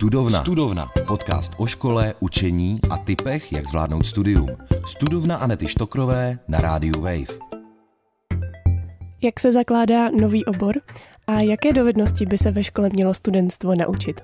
Studovna. 0.00 0.40
Studovna. 0.40 0.90
Podcast 1.06 1.52
o 1.56 1.66
škole, 1.66 2.14
učení 2.20 2.80
a 2.90 2.98
typech, 2.98 3.52
jak 3.52 3.66
zvládnout 3.66 4.06
studium. 4.06 4.48
Studovna 4.86 5.36
Anety 5.36 5.68
Štokrové 5.68 6.38
na 6.48 6.60
rádiu 6.60 7.00
Wave. 7.00 7.38
Jak 9.22 9.40
se 9.40 9.52
zakládá 9.52 10.10
nový 10.10 10.44
obor 10.44 10.74
a 11.26 11.40
jaké 11.40 11.72
dovednosti 11.72 12.26
by 12.26 12.38
se 12.38 12.50
ve 12.50 12.64
škole 12.64 12.90
mělo 12.92 13.14
studentstvo 13.14 13.74
naučit? 13.74 14.20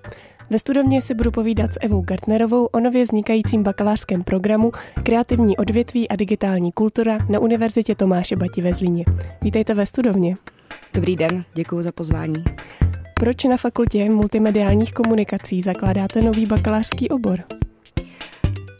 Ve 0.51 0.59
studovně 0.59 1.03
si 1.03 1.15
budu 1.15 1.31
povídat 1.31 1.75
s 1.75 1.79
Evou 1.81 2.03
Gartnerovou 2.03 2.67
o 2.67 2.81
nově 2.81 3.05
vznikajícím 3.05 3.63
bakalářském 3.63 4.25
programu 4.25 4.73
Kreativní 5.03 5.57
odvětví 5.57 6.09
a 6.09 6.17
digitální 6.17 6.73
kultura 6.73 7.19
na 7.29 7.39
Univerzitě 7.39 7.95
Tomáše 7.95 8.37
Bati 8.37 8.63
ve 8.63 8.75
Zlíně. 8.75 9.05
Vítejte 9.43 9.75
ve 9.75 9.87
studovně. 9.87 10.37
Dobrý 10.95 11.17
den, 11.17 11.45
děkuji 11.55 11.83
za 11.83 11.93
pozvání. 11.93 12.45
Proč 13.21 13.45
na 13.45 13.57
fakultě 13.57 14.11
multimediálních 14.11 14.93
komunikací 14.93 15.63
zakládáte 15.63 16.23
nový 16.23 16.47
bakalářský 16.47 17.09
obor? 17.09 17.43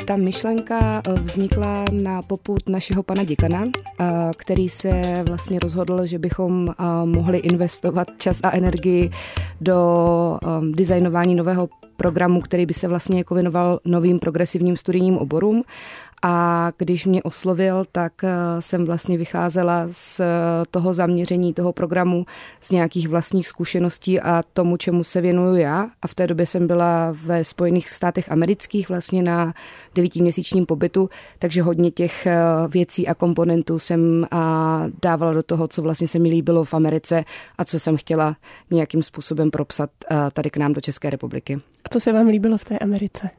Ta 0.07 0.17
myšlenka 0.17 1.03
eh, 1.07 1.13
vznikla 1.13 1.85
na 1.93 2.23
poput 2.23 2.69
našeho 2.69 3.03
pana 3.03 3.25
děkana, 3.25 3.65
eh, 3.65 4.05
který 4.37 4.69
se 4.69 5.25
vlastně 5.29 5.59
rozhodl, 5.59 6.07
že 6.07 6.19
bychom 6.19 6.69
eh, 6.69 7.07
mohli 7.07 7.39
investovat 7.39 8.09
čas 8.19 8.41
a 8.43 8.51
energii 8.51 9.11
do 9.61 10.39
designování 10.71 11.35
nového 11.35 11.69
programu, 11.97 12.41
který 12.41 12.67
by 12.67 12.75
se 12.75 12.89
vlastně 12.89 13.19
jako 13.19 13.35
věnoval 13.35 13.81
novým 13.85 14.19
progresivním 14.19 14.77
studijním 14.77 15.19
oborům 15.19 15.63
a 16.23 16.71
když 16.79 17.07
mě 17.07 17.23
oslovil, 17.23 17.85
tak 17.93 18.13
eh, 18.25 18.31
jsem 18.61 18.85
vlastně 18.85 19.19
vycházela 19.19 19.87
z 19.91 20.21
eh, 20.21 20.25
toho 20.71 20.93
zaměření 20.93 21.55
toho 21.55 21.73
programu, 21.73 22.27
z 22.61 22.71
nějakých 22.71 23.09
vlastních 23.09 23.49
zkušeností 23.49 24.21
a 24.21 24.43
tomu, 24.53 24.77
čemu 24.77 25.05
se 25.05 25.21
věnuju 25.21 25.57
já. 25.57 25.89
A 26.03 26.07
v 26.07 26.15
té 26.15 26.27
době 26.27 26.47
jsem 26.47 26.67
byla 26.67 27.15
ve 27.25 27.45
Spojených 27.45 27.91
státech 27.91 28.33
amerických 28.33 28.89
vlastně 28.89 29.23
na 29.23 29.55
devítiměsíčním 29.95 30.67
pobytu, 30.67 31.11
takže 31.39 31.63
hodně 31.63 31.91
těch 31.91 32.27
eh, 32.27 32.39
věcí 32.69 33.09
a 33.09 33.15
komponentů 33.15 33.79
jsem 33.79 34.27
dávala 35.03 35.33
do 35.33 35.43
toho, 35.43 35.69
co 35.69 35.83
vlastně 35.83 36.09
se 36.09 36.19
mi 36.19 36.29
líbilo 36.29 36.65
v 36.65 36.75
Americe 36.75 37.25
a 37.59 37.65
co 37.65 37.79
jsem 37.79 37.97
chtěla 37.97 38.37
nějakým 38.71 39.03
způsobem 39.03 39.51
propsat 39.51 39.91
tady 40.33 40.51
k 40.51 40.57
nám 40.57 40.73
do 40.73 40.81
České 40.81 41.11
republiky. 41.11 41.57
A 41.85 41.89
co 41.89 42.01
se 42.01 42.13
vám 42.13 42.27
líbilo 42.27 42.59
v 42.59 42.65
té 42.65 42.79
Americe? 42.79 43.31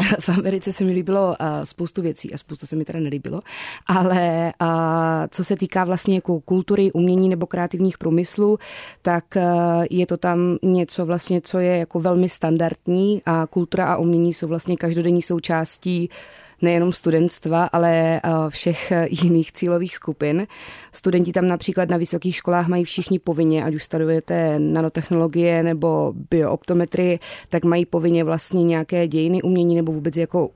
v 0.20 0.28
Americe 0.28 0.72
se 0.72 0.84
mi 0.84 0.92
líbilo 0.92 1.28
uh, 1.28 1.34
spoustu 1.64 2.02
věcí 2.02 2.34
a 2.34 2.38
spoustu 2.38 2.66
se 2.66 2.76
mi 2.76 2.84
teda 2.84 3.00
nelíbilo, 3.00 3.40
ale 3.86 4.52
uh, 4.62 4.68
co 5.30 5.44
se 5.44 5.56
týká 5.56 5.84
vlastně 5.84 6.14
jako 6.14 6.40
kultury, 6.40 6.92
umění 6.92 7.28
nebo 7.28 7.46
kreativních 7.46 7.98
průmyslů, 7.98 8.58
tak 9.02 9.24
uh, 9.36 9.42
je 9.90 10.06
to 10.06 10.16
tam 10.16 10.58
něco 10.62 11.06
vlastně, 11.06 11.40
co 11.40 11.58
je 11.58 11.76
jako 11.76 12.00
velmi 12.00 12.28
standardní 12.28 13.22
a 13.26 13.46
kultura 13.46 13.86
a 13.86 13.96
umění 13.96 14.34
jsou 14.34 14.46
vlastně 14.46 14.76
každodenní 14.76 15.22
součástí 15.22 16.10
nejenom 16.62 16.92
studentstva, 16.92 17.64
ale 17.72 18.16
eh, 18.16 18.20
všech 18.48 18.92
jiných 19.08 19.52
cílových 19.52 19.96
skupin. 19.96 20.46
Studenti 20.92 21.32
tam 21.32 21.48
například 21.48 21.88
na 21.88 21.96
vysokých 21.96 22.36
školách 22.36 22.68
mají 22.68 22.84
všichni 22.84 23.18
povinně, 23.18 23.64
ať 23.64 23.74
už 23.74 23.84
studujete 23.84 24.58
nanotechnologie 24.58 25.62
nebo 25.62 26.12
biooptometrii, 26.30 27.18
tak 27.48 27.64
mají 27.64 27.86
povinně 27.86 28.24
vlastně 28.24 28.64
nějaké 28.64 29.08
dějiny 29.08 29.42
umění 29.42 29.76
nebo 29.76 29.92
vůbec 29.92 30.16
jako 30.16 30.50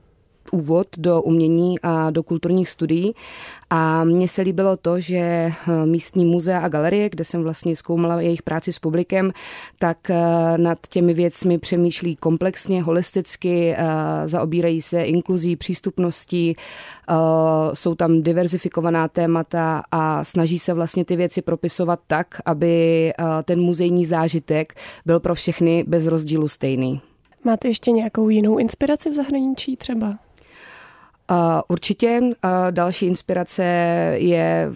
úvod 0.53 0.87
do 0.97 1.21
umění 1.21 1.79
a 1.79 2.09
do 2.09 2.23
kulturních 2.23 2.69
studií. 2.69 3.13
A 3.69 4.03
mně 4.03 4.27
se 4.27 4.41
líbilo 4.41 4.77
to, 4.77 4.99
že 4.99 5.17
eh, 5.17 5.51
místní 5.85 6.25
muzea 6.25 6.59
a 6.59 6.67
galerie, 6.67 7.09
kde 7.09 7.23
jsem 7.23 7.43
vlastně 7.43 7.75
zkoumala 7.75 8.21
jejich 8.21 8.41
práci 8.41 8.73
s 8.73 8.79
publikem, 8.79 9.31
tak 9.79 10.09
eh, 10.09 10.15
nad 10.57 10.77
těmi 10.89 11.13
věcmi 11.13 11.57
přemýšlí 11.57 12.15
komplexně, 12.15 12.83
holisticky, 12.83 13.75
eh, 13.77 13.85
zaobírají 14.25 14.81
se 14.81 15.01
inkluzí, 15.01 15.55
přístupností, 15.55 16.55
jsou 17.73 17.95
tam 17.95 18.21
diverzifikovaná 18.21 19.07
témata 19.07 19.83
a 19.91 20.23
snaží 20.23 20.59
se 20.59 20.73
vlastně 20.73 21.05
ty 21.05 21.15
věci 21.15 21.41
propisovat 21.41 21.99
tak, 22.07 22.41
aby 22.45 23.13
ten 23.43 23.61
muzejní 23.61 24.05
zážitek 24.05 24.73
byl 25.05 25.19
pro 25.19 25.35
všechny 25.35 25.83
bez 25.87 26.07
rozdílu 26.07 26.47
stejný. 26.47 27.01
Máte 27.43 27.67
ještě 27.67 27.91
nějakou 27.91 28.29
jinou 28.29 28.57
inspiraci 28.57 29.09
v 29.09 29.13
zahraničí 29.13 29.77
třeba? 29.77 30.26
Určitě 31.67 32.21
další 32.71 33.05
inspirace 33.05 33.63
je 34.15 34.71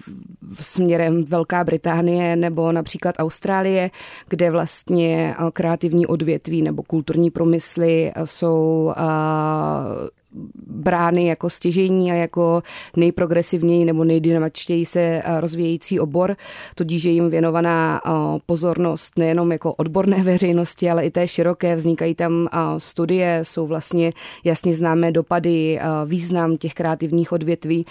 směrem 0.54 1.26
Velká 1.26 1.64
Británie 1.64 2.36
nebo 2.36 2.72
například 2.72 3.16
Austrálie, 3.20 3.92
kde 4.30 4.52
vlastně 4.52 5.36
kreativní 5.54 6.08
odvětví 6.08 6.62
nebo 6.62 6.84
kulturní 6.84 7.32
promysly 7.32 8.12
jsou 8.26 8.94
brány 10.68 11.28
jako 11.28 11.50
stěžení 11.50 12.12
a 12.12 12.16
jako 12.16 12.64
nejprogresivněji 12.98 13.86
nebo 13.86 14.04
nejdynamičtěji 14.04 14.86
se 14.86 15.00
eh, 15.00 15.42
rozvíjející 15.42 16.00
obor, 16.00 16.36
tudíž 16.76 17.04
je 17.04 17.12
jim 17.12 17.30
věnovaná 17.30 18.02
eh, 18.06 18.12
pozornost 18.46 19.18
nejenom 19.18 19.52
jako 19.52 19.74
odborné 19.74 20.18
veřejnosti, 20.24 20.90
ale 20.90 21.06
i 21.06 21.12
té 21.12 21.28
široké. 21.28 21.76
Vznikají 21.76 22.16
tam 22.16 22.48
eh, 22.48 22.58
studie, 22.78 23.40
jsou 23.44 23.68
vlastně 23.68 24.14
jasně 24.44 24.74
známé 24.74 25.12
dopady, 25.12 25.80
význam 26.06 26.58
těch 26.58 26.74
kreativních 26.74 27.32
odvětví 27.32 27.86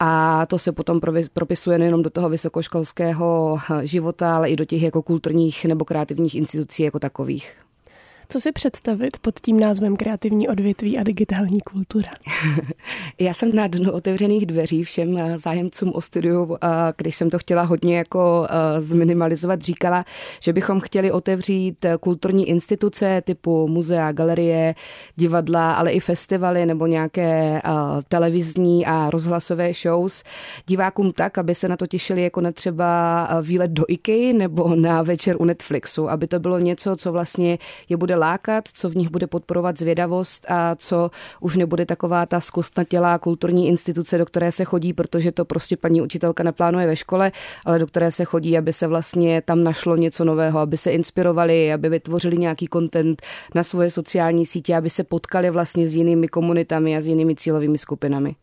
a 0.00 0.46
to 0.46 0.58
se 0.58 0.72
potom 0.72 1.00
propisuje 1.32 1.78
nejenom 1.78 2.02
do 2.02 2.10
toho 2.10 2.28
vysokoškolského 2.28 3.58
života, 3.82 4.36
ale 4.36 4.50
i 4.50 4.56
do 4.56 4.64
těch 4.64 4.82
jako 4.82 5.02
kulturních 5.02 5.64
nebo 5.64 5.84
kreativních 5.84 6.34
institucí 6.34 6.82
jako 6.82 6.98
takových. 6.98 7.65
Co 8.28 8.40
si 8.40 8.52
představit 8.52 9.16
pod 9.20 9.40
tím 9.40 9.60
názvem 9.60 9.96
kreativní 9.96 10.48
odvětví 10.48 10.98
a 10.98 11.02
digitální 11.02 11.60
kultura? 11.60 12.10
Já 13.20 13.34
jsem 13.34 13.52
na 13.54 13.66
dnu 13.66 13.92
otevřených 13.92 14.46
dveří 14.46 14.84
všem 14.84 15.18
eh, 15.18 15.38
zájemcům 15.38 15.92
o 15.94 16.00
studiu, 16.00 16.56
eh, 16.62 16.68
když 16.96 17.16
jsem 17.16 17.30
to 17.30 17.38
chtěla 17.38 17.62
hodně 17.62 17.98
jako 17.98 18.46
eh, 18.50 18.80
zminimalizovat, 18.80 19.62
říkala, 19.62 20.04
že 20.40 20.52
bychom 20.52 20.80
chtěli 20.80 21.12
otevřít 21.12 21.86
kulturní 22.00 22.48
instituce 22.48 23.22
typu 23.24 23.68
muzea, 23.68 24.12
galerie, 24.12 24.74
divadla, 25.16 25.74
ale 25.74 25.92
i 25.92 26.00
festivaly 26.00 26.66
nebo 26.66 26.86
nějaké 26.86 27.62
televizní 28.08 28.86
a 28.86 29.10
rozhlasové 29.10 29.72
shows 29.72 30.22
divákům 30.66 31.12
tak, 31.12 31.38
aby 31.38 31.54
se 31.54 31.68
na 31.68 31.76
to 31.76 31.86
těšili 31.86 32.22
jako 32.22 32.40
na 32.40 32.52
třeba 32.52 33.28
výlet 33.42 33.70
do 33.70 33.84
IKEA 33.88 34.32
nebo 34.32 34.74
na 34.74 35.02
večer 35.02 35.36
u 35.38 35.44
Netflixu, 35.44 36.10
aby 36.10 36.26
to 36.26 36.40
bylo 36.40 36.58
něco, 36.58 36.96
co 36.96 37.12
vlastně 37.12 37.58
je 37.88 37.96
bude 37.96 38.15
lákat, 38.16 38.68
co 38.68 38.88
v 38.88 38.96
nich 38.96 39.10
bude 39.10 39.26
podporovat 39.26 39.78
zvědavost 39.78 40.46
a 40.48 40.74
co 40.76 41.10
už 41.40 41.56
nebude 41.56 41.86
taková 41.86 42.26
ta 42.26 42.40
zkostnatělá 42.40 43.18
kulturní 43.18 43.68
instituce, 43.68 44.18
do 44.18 44.26
které 44.26 44.52
se 44.52 44.64
chodí, 44.64 44.92
protože 44.92 45.32
to 45.32 45.44
prostě 45.44 45.76
paní 45.76 46.02
učitelka 46.02 46.42
neplánuje 46.42 46.86
ve 46.86 46.96
škole, 46.96 47.32
ale 47.64 47.78
do 47.78 47.86
které 47.86 48.10
se 48.10 48.24
chodí, 48.24 48.58
aby 48.58 48.72
se 48.72 48.86
vlastně 48.86 49.42
tam 49.42 49.64
našlo 49.64 49.96
něco 49.96 50.24
nového, 50.24 50.60
aby 50.60 50.76
se 50.76 50.90
inspirovali, 50.90 51.72
aby 51.72 51.88
vytvořili 51.88 52.36
nějaký 52.36 52.68
content 52.72 53.22
na 53.54 53.62
svoje 53.62 53.90
sociální 53.90 54.46
sítě, 54.46 54.76
aby 54.76 54.90
se 54.90 55.04
potkali 55.04 55.50
vlastně 55.50 55.88
s 55.88 55.94
jinými 55.94 56.28
komunitami 56.28 56.96
a 56.96 57.00
s 57.00 57.06
jinými 57.06 57.36
cílovými 57.36 57.78
skupinami. 57.78 58.34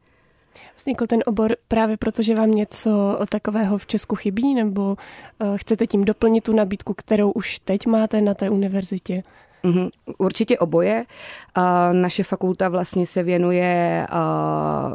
Vznikl 0.75 1.07
ten 1.07 1.19
obor 1.25 1.55
právě 1.67 1.97
proto, 1.97 2.21
že 2.21 2.35
vám 2.35 2.51
něco 2.51 3.19
takového 3.29 3.77
v 3.77 3.85
Česku 3.85 4.15
chybí, 4.15 4.53
nebo 4.53 4.97
uh, 5.41 5.57
chcete 5.57 5.87
tím 5.87 6.05
doplnit 6.05 6.43
tu 6.43 6.53
nabídku, 6.53 6.93
kterou 6.93 7.31
už 7.31 7.59
teď 7.59 7.85
máte 7.85 8.21
na 8.21 8.33
té 8.33 8.49
univerzitě? 8.49 9.23
Mm-hmm, 9.65 9.89
určitě 10.17 10.57
oboje. 10.57 11.05
Naše 11.91 12.23
fakulta 12.23 12.69
vlastně 12.69 13.05
se 13.05 13.23
věnuje 13.23 14.07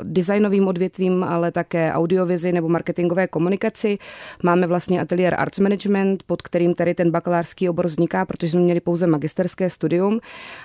designovým 0.03 0.69
odvětvím, 0.69 1.25
ale 1.25 1.53
také 1.53 1.93
audiovizi 1.93 2.53
nebo 2.53 2.69
marketingové 2.69 3.27
komunikaci. 3.27 3.99
Máme 4.43 4.67
vlastně 4.67 5.01
ateliér 5.01 5.35
Arts 5.39 5.59
Management, 5.59 6.23
pod 6.23 6.43
kterým 6.43 6.75
tady 6.75 6.95
ten 6.95 7.11
bakalářský 7.11 7.69
obor 7.69 7.87
vzniká, 7.87 8.25
protože 8.25 8.53
jsme 8.53 8.61
měli 8.61 8.81
pouze 8.81 9.07
magisterské 9.07 9.71
studium. 9.71 10.21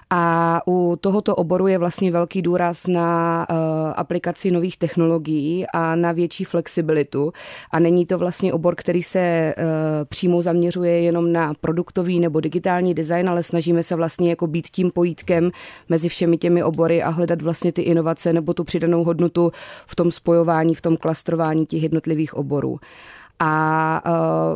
A 0.10 0.62
u 0.68 0.98
tohoto 1.02 1.36
oboru 1.36 1.68
je 1.68 1.78
vlastně 1.78 2.12
velký 2.12 2.42
důraz 2.42 2.88
na 2.88 3.44
aplikaci 3.96 4.52
nových 4.52 4.78
technologií 4.78 5.66
a 5.74 5.96
na 5.96 6.12
větší 6.12 6.44
flexibilitu. 6.44 7.34
A 7.72 7.80
není 7.80 8.06
to 8.06 8.18
vlastně 8.18 8.54
obor, 8.54 8.76
který 8.76 9.04
se 9.04 9.56
uh, 9.58 9.64
přímo 10.06 10.42
zaměřuje 10.42 11.02
jenom 11.02 11.32
na 11.32 11.54
produktový 11.62 12.20
nebo 12.20 12.40
digitální 12.40 12.94
design, 12.94 13.30
ale 13.30 13.44
snažíme 13.44 13.84
se 13.84 13.93
se 13.94 13.98
vlastně 13.98 14.30
jako 14.30 14.48
být 14.48 14.68
tím 14.68 14.92
pojítkem 14.92 15.52
mezi 15.90 16.10
všemi 16.10 16.38
těmi 16.38 16.64
obory 16.64 17.04
a 17.04 17.10
hledat 17.10 17.42
vlastně 17.42 17.72
ty 17.72 17.82
inovace 17.82 18.34
nebo 18.34 18.54
tu 18.54 18.64
přidanou 18.64 19.04
hodnotu 19.04 19.52
v 19.88 19.96
tom 19.96 20.12
spojování, 20.12 20.76
v 20.76 20.82
tom 20.82 20.98
klastrování 20.98 21.66
těch 21.66 21.84
jednotlivých 21.84 22.34
oborů. 22.34 22.80
A 23.46 24.02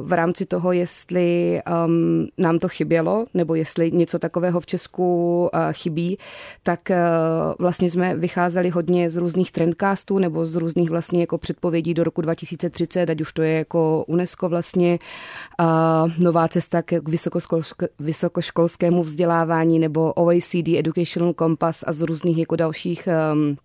v 0.01 0.13
rámci 0.13 0.45
toho, 0.45 0.71
jestli 0.71 1.59
um, 1.85 2.27
nám 2.37 2.59
to 2.59 2.67
chybělo, 2.67 3.25
nebo 3.33 3.55
jestli 3.55 3.91
něco 3.91 4.19
takového 4.19 4.59
v 4.59 4.65
Česku 4.65 5.49
chybí, 5.71 6.17
tak 6.63 6.91
vlastně 7.59 7.89
jsme 7.89 8.15
vycházeli 8.15 8.69
hodně 8.69 9.09
z 9.09 9.17
různých 9.17 9.51
trendcastů 9.51 10.19
nebo 10.19 10.45
z 10.45 10.55
různých 10.55 10.89
vlastně 10.89 11.21
jako 11.21 11.37
předpovědí 11.37 11.93
do 11.93 12.03
roku 12.03 12.21
2030, 12.21 13.09
ať 13.09 13.21
už 13.21 13.33
to 13.33 13.41
je 13.41 13.53
jako 13.53 14.03
UNESCO 14.07 14.49
vlastně, 14.49 14.99
nová 16.17 16.47
cesta 16.47 16.81
k 16.81 16.93
vysokoškolskému 17.99 19.03
vzdělávání 19.03 19.79
nebo 19.79 20.13
OECD 20.13 20.67
Educational 20.77 21.33
Compass 21.33 21.83
a 21.87 21.91
z 21.91 22.01
různých 22.01 22.37
jako 22.37 22.55
dalších 22.55 23.07
uh, 23.07 23.55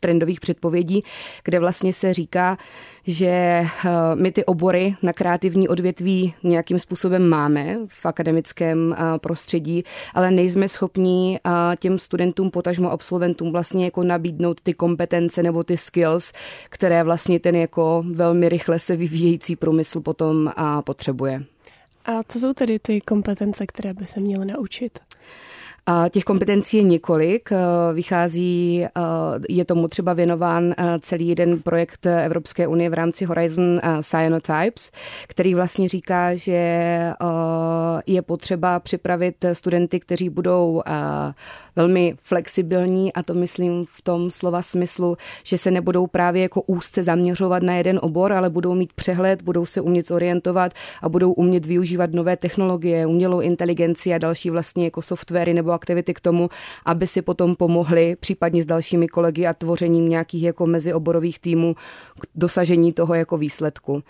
trendových 0.00 0.40
předpovědí, 0.40 1.04
kde 1.44 1.60
vlastně 1.60 1.92
se 1.92 2.14
říká, 2.14 2.58
že 3.06 3.60
uh, 3.84 3.90
my 4.14 4.32
ty 4.32 4.44
obory 4.44 4.94
na 5.02 5.12
kreativní 5.12 5.68
odvětví 5.68 6.34
nějakým 6.42 6.78
způsobem 6.78 7.28
máme 7.28 7.76
v 7.86 8.06
akademickém 8.06 8.78
uh, 8.90 9.18
prostředí, 9.18 9.84
ale 10.14 10.30
nejsme 10.30 10.68
schopni 10.68 11.40
těm 11.78 11.98
studentům, 11.98 12.50
potažmo 12.50 12.90
absolventům 12.90 13.52
vlastně 13.52 13.84
jako 13.84 14.02
nabídnout 14.02 14.60
ty 14.60 14.74
kompetence 14.74 15.42
nebo 15.42 15.64
ty 15.64 15.76
skills, 15.76 16.32
které 16.64 17.04
vlastně 17.04 17.40
ten 17.40 17.56
jako 17.56 18.04
velmi 18.12 18.48
rychle 18.48 18.78
se 18.78 18.96
vyvíjející 18.96 19.56
průmysl 19.56 20.00
potom 20.00 20.52
potřebuje. 20.84 21.44
A 22.04 22.22
co 22.28 22.38
jsou 22.38 22.52
tedy 22.52 22.78
ty 22.78 23.00
kompetence, 23.00 23.66
které 23.66 23.94
by 23.94 24.06
se 24.06 24.20
měly 24.20 24.46
naučit? 24.46 24.98
Těch 26.10 26.24
kompetencí 26.24 26.76
je 26.76 26.82
několik. 26.82 27.50
Vychází, 27.94 28.86
je 29.48 29.64
tomu 29.64 29.88
třeba 29.88 30.12
věnován 30.12 30.74
celý 31.00 31.28
jeden 31.28 31.62
projekt 31.62 32.06
Evropské 32.06 32.66
unie 32.66 32.90
v 32.90 32.94
rámci 32.94 33.24
Horizon 33.24 33.80
Cyanotypes, 34.02 34.90
který 35.28 35.54
vlastně 35.54 35.88
říká, 35.88 36.34
že 36.34 36.52
je 38.06 38.22
potřeba 38.22 38.80
připravit 38.80 39.44
studenty, 39.52 40.00
kteří 40.00 40.28
budou 40.28 40.82
velmi 41.76 42.14
flexibilní 42.18 43.12
a 43.12 43.22
to 43.22 43.34
myslím 43.34 43.84
v 43.88 44.02
tom 44.02 44.30
slova 44.30 44.62
smyslu, 44.62 45.16
že 45.44 45.58
se 45.58 45.70
nebudou 45.70 46.06
právě 46.06 46.42
jako 46.42 46.62
úzce 46.62 47.02
zaměřovat 47.02 47.62
na 47.62 47.74
jeden 47.74 47.98
obor, 48.02 48.32
ale 48.32 48.50
budou 48.50 48.74
mít 48.74 48.92
přehled, 48.92 49.42
budou 49.42 49.66
se 49.66 49.80
umět 49.80 50.10
orientovat 50.10 50.72
a 51.02 51.08
budou 51.08 51.32
umět 51.32 51.66
využívat 51.66 52.12
nové 52.12 52.36
technologie, 52.36 53.06
umělou 53.06 53.40
inteligenci 53.40 54.14
a 54.14 54.18
další 54.18 54.50
vlastně 54.50 54.84
jako 54.84 55.02
softwary 55.02 55.54
nebo 55.54 55.70
aktivity 55.80 56.12
k 56.14 56.20
tomu, 56.20 56.52
aby 56.84 57.06
si 57.08 57.22
potom 57.24 57.56
pomohli 57.56 58.16
případně 58.20 58.62
s 58.62 58.66
dalšími 58.66 59.08
kolegy 59.08 59.46
a 59.46 59.54
tvořením 59.56 60.08
nějakých 60.08 60.42
jako 60.52 60.66
mezioborových 60.66 61.40
týmů 61.40 61.74
k 62.20 62.26
dosažení 62.34 62.92
toho 62.92 63.14
jako 63.14 63.38
výsledku. 63.40 64.04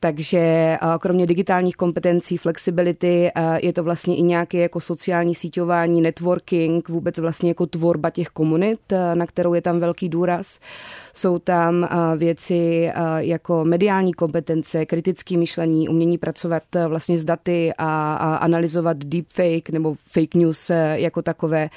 Takže 0.00 0.76
kromě 1.00 1.26
digitálních 1.26 1.76
kompetencí, 1.76 2.36
flexibility, 2.36 3.30
je 3.62 3.72
to 3.72 3.84
vlastně 3.84 4.16
i 4.16 4.22
nějaké 4.22 4.58
jako 4.58 4.80
sociální 4.80 5.34
síťování, 5.34 6.00
networking, 6.00 6.88
vůbec 6.88 7.18
vlastně 7.18 7.50
jako 7.50 7.66
tvorba 7.66 8.10
těch 8.10 8.28
komunit, 8.28 8.80
na 9.14 9.26
kterou 9.26 9.54
je 9.54 9.62
tam 9.62 9.80
velký 9.80 10.08
důraz. 10.08 10.60
Jsou 11.14 11.38
tam 11.38 11.88
věci 12.16 12.90
jako 13.16 13.64
mediální 13.64 14.12
kompetence, 14.12 14.86
kritické 14.86 15.36
myšlení, 15.36 15.88
umění 15.88 16.18
pracovat 16.18 16.62
vlastně 16.88 17.18
s 17.18 17.24
daty 17.24 17.72
a, 17.78 18.14
a 18.14 18.36
analyzovat 18.36 18.96
deepfake 18.96 19.70
nebo 19.70 19.94
fake 19.94 20.34
news 20.34 20.70
jako 20.94 21.22
takové 21.22 21.68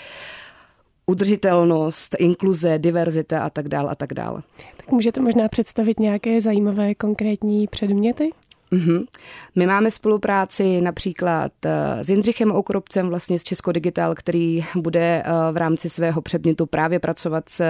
udržitelnost, 1.09 2.15
inkluze, 2.19 2.79
diverzita 2.79 3.41
a 3.43 3.49
tak 3.49 3.67
dál 3.67 3.89
a 3.89 3.95
tak 3.95 4.13
dále. 4.13 4.41
Tak 4.77 4.91
můžete 4.91 5.21
možná 5.21 5.47
představit 5.47 5.99
nějaké 5.99 6.41
zajímavé 6.41 6.95
konkrétní 6.95 7.67
předměty? 7.67 8.29
Mm-hmm. 8.71 9.05
My 9.55 9.65
máme 9.65 9.91
spolupráci 9.91 10.81
například 10.81 11.51
eh, 11.65 12.03
s 12.03 12.09
Jindřichem 12.09 12.51
Okropcem, 12.51 13.09
vlastně 13.09 13.39
z 13.39 13.43
Česko 13.43 13.71
Digital, 13.71 14.15
který 14.15 14.65
bude 14.75 15.23
eh, 15.25 15.51
v 15.51 15.57
rámci 15.57 15.89
svého 15.89 16.21
předmětu 16.21 16.65
právě 16.65 16.99
pracovat 16.99 17.49
s, 17.49 17.63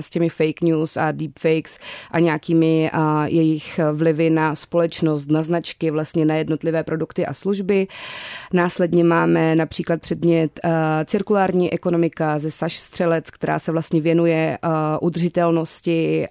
s 0.00 0.10
těmi 0.10 0.28
fake 0.28 0.62
news 0.62 0.96
a 0.96 1.12
deepfakes 1.12 1.78
a 2.10 2.20
nějakými 2.20 2.90
a 2.92 3.24
eh, 3.24 3.30
jejich 3.30 3.80
vlivy 3.92 4.30
na 4.30 4.54
společnost, 4.54 5.30
na 5.30 5.42
značky, 5.42 5.90
vlastně 5.90 6.24
na 6.24 6.34
jednotlivé 6.34 6.84
produkty 6.84 7.26
a 7.26 7.32
služby. 7.32 7.86
Následně 8.52 9.04
máme 9.04 9.56
například 9.56 10.00
předmět 10.00 10.60
cirkulární 11.04 11.72
ekonomika 11.72 12.38
ze 12.38 12.50
Saš 12.50 12.76
Střelec, 12.76 13.30
která 13.30 13.58
se 13.58 13.72
vlastně 13.72 14.00
věnuje 14.00 14.58
udržitelnosti 15.00 16.26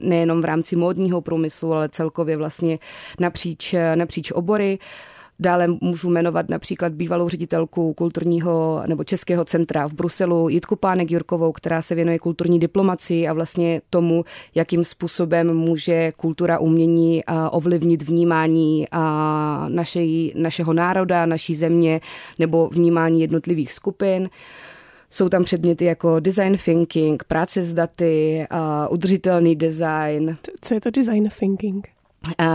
nejenom 0.00 0.40
v 0.40 0.44
rámci 0.44 0.76
módního 0.76 1.20
průmyslu, 1.20 1.72
ale 1.72 1.88
celkově 1.88 2.36
vlastně 2.36 2.78
napříč 3.20 3.65
napříč, 3.72 3.98
napříč 3.98 4.30
obory. 4.30 4.78
Dále 5.38 5.68
můžu 5.80 6.10
jmenovat 6.10 6.48
například 6.48 6.92
bývalou 6.92 7.28
ředitelku 7.28 7.94
kulturního 7.94 8.82
nebo 8.86 9.04
českého 9.04 9.44
centra 9.44 9.88
v 9.88 9.94
Bruselu 9.94 10.48
Jitku 10.48 10.76
Pánek 10.76 11.10
Jurkovou, 11.10 11.52
která 11.52 11.82
se 11.82 11.94
věnuje 11.94 12.18
kulturní 12.18 12.58
diplomaci 12.58 13.28
a 13.28 13.32
vlastně 13.32 13.80
tomu, 13.90 14.24
jakým 14.54 14.84
způsobem 14.84 15.54
může 15.54 16.12
kultura 16.16 16.58
umění 16.58 17.22
ovlivnit 17.50 18.02
vnímání 18.02 18.86
našej, 19.68 20.32
našeho 20.36 20.72
národa, 20.72 21.26
naší 21.26 21.54
země 21.54 22.00
nebo 22.38 22.68
vnímání 22.68 23.20
jednotlivých 23.20 23.72
skupin. 23.72 24.30
Jsou 25.10 25.28
tam 25.28 25.44
předměty 25.44 25.84
jako 25.84 26.20
design 26.20 26.56
thinking, 26.64 27.24
práce 27.24 27.62
s 27.62 27.74
daty, 27.74 28.46
udržitelný 28.90 29.56
design. 29.56 30.36
Co 30.60 30.74
je 30.74 30.80
to 30.80 30.90
design 30.90 31.28
thinking? 31.38 31.95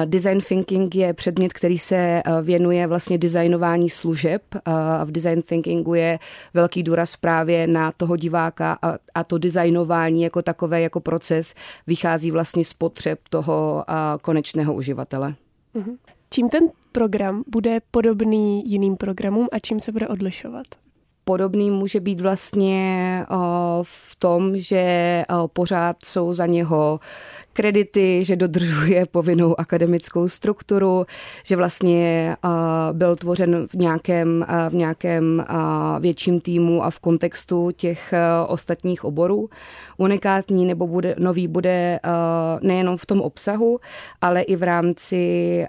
Design 0.06 0.42
thinking 0.42 0.96
je 0.96 1.14
předmět, 1.14 1.54
který 1.54 1.78
se 1.78 1.96
eh, 1.96 2.22
věnuje 2.42 2.88
vlastně 2.88 3.18
designování 3.18 3.90
služeb. 3.90 4.42
A 4.66 5.04
v 5.04 5.12
design 5.12 5.42
thinkingu 5.42 5.94
je 5.94 6.20
velký 6.54 6.84
důraz 6.84 7.16
právě 7.16 7.68
na 7.68 7.92
toho 7.98 8.16
diváka 8.16 8.78
a, 8.82 8.94
a 9.16 9.24
to 9.24 9.38
designování 9.38 10.22
jako 10.22 10.42
takové, 10.42 10.82
jako 10.82 11.00
proces 11.00 11.54
vychází 11.88 12.32
vlastně 12.32 12.66
z 12.66 12.74
potřeb 12.74 13.20
toho 13.30 13.86
konečného 14.22 14.74
uživatele. 14.74 15.36
Mhm. 15.74 15.96
Čím 16.30 16.50
ten 16.50 16.64
program 16.92 17.44
bude 17.48 17.80
podobný 17.92 18.64
jiným 18.66 18.98
programům 18.98 19.48
a 19.52 19.60
čím 19.60 19.80
se 19.80 19.92
bude 19.92 20.08
odlišovat? 20.08 20.66
Podobný 21.24 21.72
může 21.72 22.00
být 22.00 22.22
vlastně 22.22 23.26
v 23.84 24.16
tom, 24.16 24.58
že 24.58 25.24
pořád 25.54 25.98
jsou 26.06 26.34
za 26.34 26.46
něho 26.46 27.00
kredity, 27.54 28.26
že 28.26 28.36
dodržuje 28.36 29.06
povinnou 29.12 29.60
akademickou 29.60 30.28
strukturu, 30.28 31.06
že 31.46 31.56
vlastně 31.56 32.36
byl 32.92 33.16
tvořen 33.16 33.68
v 33.68 33.74
nějakém, 33.74 34.46
v 34.70 34.74
nějakém 34.74 35.46
větším 36.00 36.40
týmu 36.40 36.84
a 36.84 36.90
v 36.90 37.00
kontextu 37.00 37.72
těch 37.72 38.14
ostatních 38.48 39.04
oborů. 39.04 39.50
Unikátní 39.98 40.66
nebo 40.66 40.88
bude, 40.88 41.16
nový 41.20 41.48
bude 41.48 42.00
nejenom 42.62 42.98
v 42.98 43.06
tom 43.06 43.22
obsahu, 43.22 43.80
ale 44.22 44.42
i 44.42 44.56
v 44.56 44.64
rámci, 44.64 45.66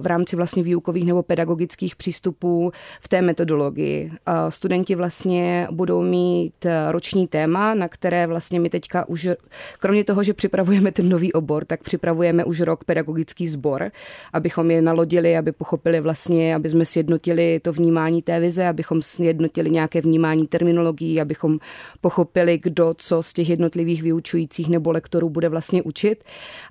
v 0.00 0.06
rámci 0.06 0.36
vlastně 0.36 0.62
výukových 0.62 1.06
nebo 1.06 1.22
pedagogických 1.22 1.96
přístupů 1.96 2.72
v 3.00 3.08
té 3.08 3.22
metodologii. 3.22 4.12
Studenti 4.48 4.94
vlastně 4.94 5.68
budou 5.70 6.02
mít 6.02 6.66
roční 6.90 7.26
téma, 7.26 7.74
na 7.74 7.88
které 7.88 8.26
vlastně 8.26 8.60
my 8.60 8.70
teďka 8.70 9.08
už, 9.08 9.28
kromě 9.78 10.04
toho, 10.04 10.22
že 10.22 10.34
připravujeme 10.34 10.92
ten 11.04 11.10
nový 11.10 11.32
obor, 11.32 11.64
tak 11.64 11.82
připravujeme 11.82 12.44
už 12.44 12.60
rok 12.60 12.84
pedagogický 12.84 13.48
sbor, 13.48 13.90
abychom 14.32 14.70
je 14.70 14.82
nalodili, 14.82 15.36
aby 15.36 15.52
pochopili 15.52 16.00
vlastně, 16.00 16.54
aby 16.54 16.68
jsme 16.68 16.84
sjednotili 16.84 17.60
to 17.60 17.72
vnímání 17.72 18.22
té 18.22 18.40
vize, 18.40 18.66
abychom 18.66 19.02
sjednotili 19.02 19.70
nějaké 19.70 20.00
vnímání 20.00 20.46
terminologií, 20.46 21.20
abychom 21.20 21.58
pochopili, 22.00 22.58
kdo 22.62 22.94
co 22.98 23.22
z 23.22 23.32
těch 23.32 23.48
jednotlivých 23.48 24.02
vyučujících 24.02 24.68
nebo 24.68 24.92
lektorů 24.92 25.30
bude 25.30 25.48
vlastně 25.48 25.82
učit. 25.82 26.24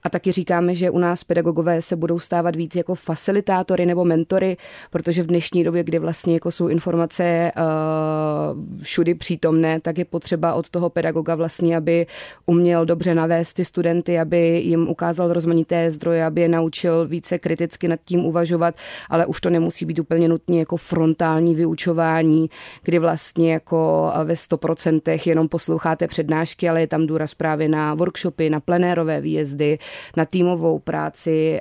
A 0.03 0.09
taky 0.09 0.31
říkáme, 0.31 0.75
že 0.75 0.89
u 0.89 0.97
nás 0.97 1.23
pedagogové 1.23 1.81
se 1.81 1.95
budou 1.95 2.19
stávat 2.19 2.55
víc 2.55 2.75
jako 2.75 2.95
facilitátory 2.95 3.85
nebo 3.85 4.05
mentory, 4.05 4.57
protože 4.89 5.23
v 5.23 5.27
dnešní 5.27 5.63
době, 5.63 5.83
kdy 5.83 5.99
vlastně 5.99 6.33
jako 6.33 6.51
jsou 6.51 6.67
informace 6.67 7.51
uh, 7.57 8.81
všudy 8.83 9.15
přítomné, 9.15 9.79
tak 9.79 9.97
je 9.97 10.05
potřeba 10.05 10.53
od 10.53 10.69
toho 10.69 10.89
pedagoga 10.89 11.35
vlastně, 11.35 11.77
aby 11.77 12.07
uměl 12.45 12.85
dobře 12.85 13.15
navést 13.15 13.55
ty 13.55 13.65
studenty, 13.65 14.19
aby 14.23 14.61
jim 14.65 14.89
ukázal 14.89 15.33
rozmanité 15.33 15.91
zdroje, 15.91 16.25
aby 16.25 16.41
je 16.41 16.47
naučil 16.47 17.07
více 17.07 17.39
kriticky 17.39 17.87
nad 17.87 17.99
tím 18.05 18.25
uvažovat, 18.25 18.75
ale 19.09 19.25
už 19.25 19.41
to 19.41 19.49
nemusí 19.49 19.85
být 19.85 19.99
úplně 19.99 20.27
nutně 20.27 20.59
jako 20.59 20.77
frontální 20.77 21.55
vyučování, 21.55 22.49
kdy 22.83 22.99
vlastně 22.99 23.53
jako 23.53 24.11
ve 24.23 24.33
100% 24.33 25.19
jenom 25.25 25.49
posloucháte 25.49 26.07
přednášky, 26.07 26.69
ale 26.69 26.81
je 26.81 26.87
tam 26.87 27.07
důraz 27.07 27.33
právě 27.33 27.69
na 27.69 27.93
workshopy, 27.93 28.49
na 28.49 28.59
plenérové 28.59 29.21
výjezdy, 29.21 29.79
na 30.17 30.25
týmovou 30.25 30.79
práci, 30.79 31.59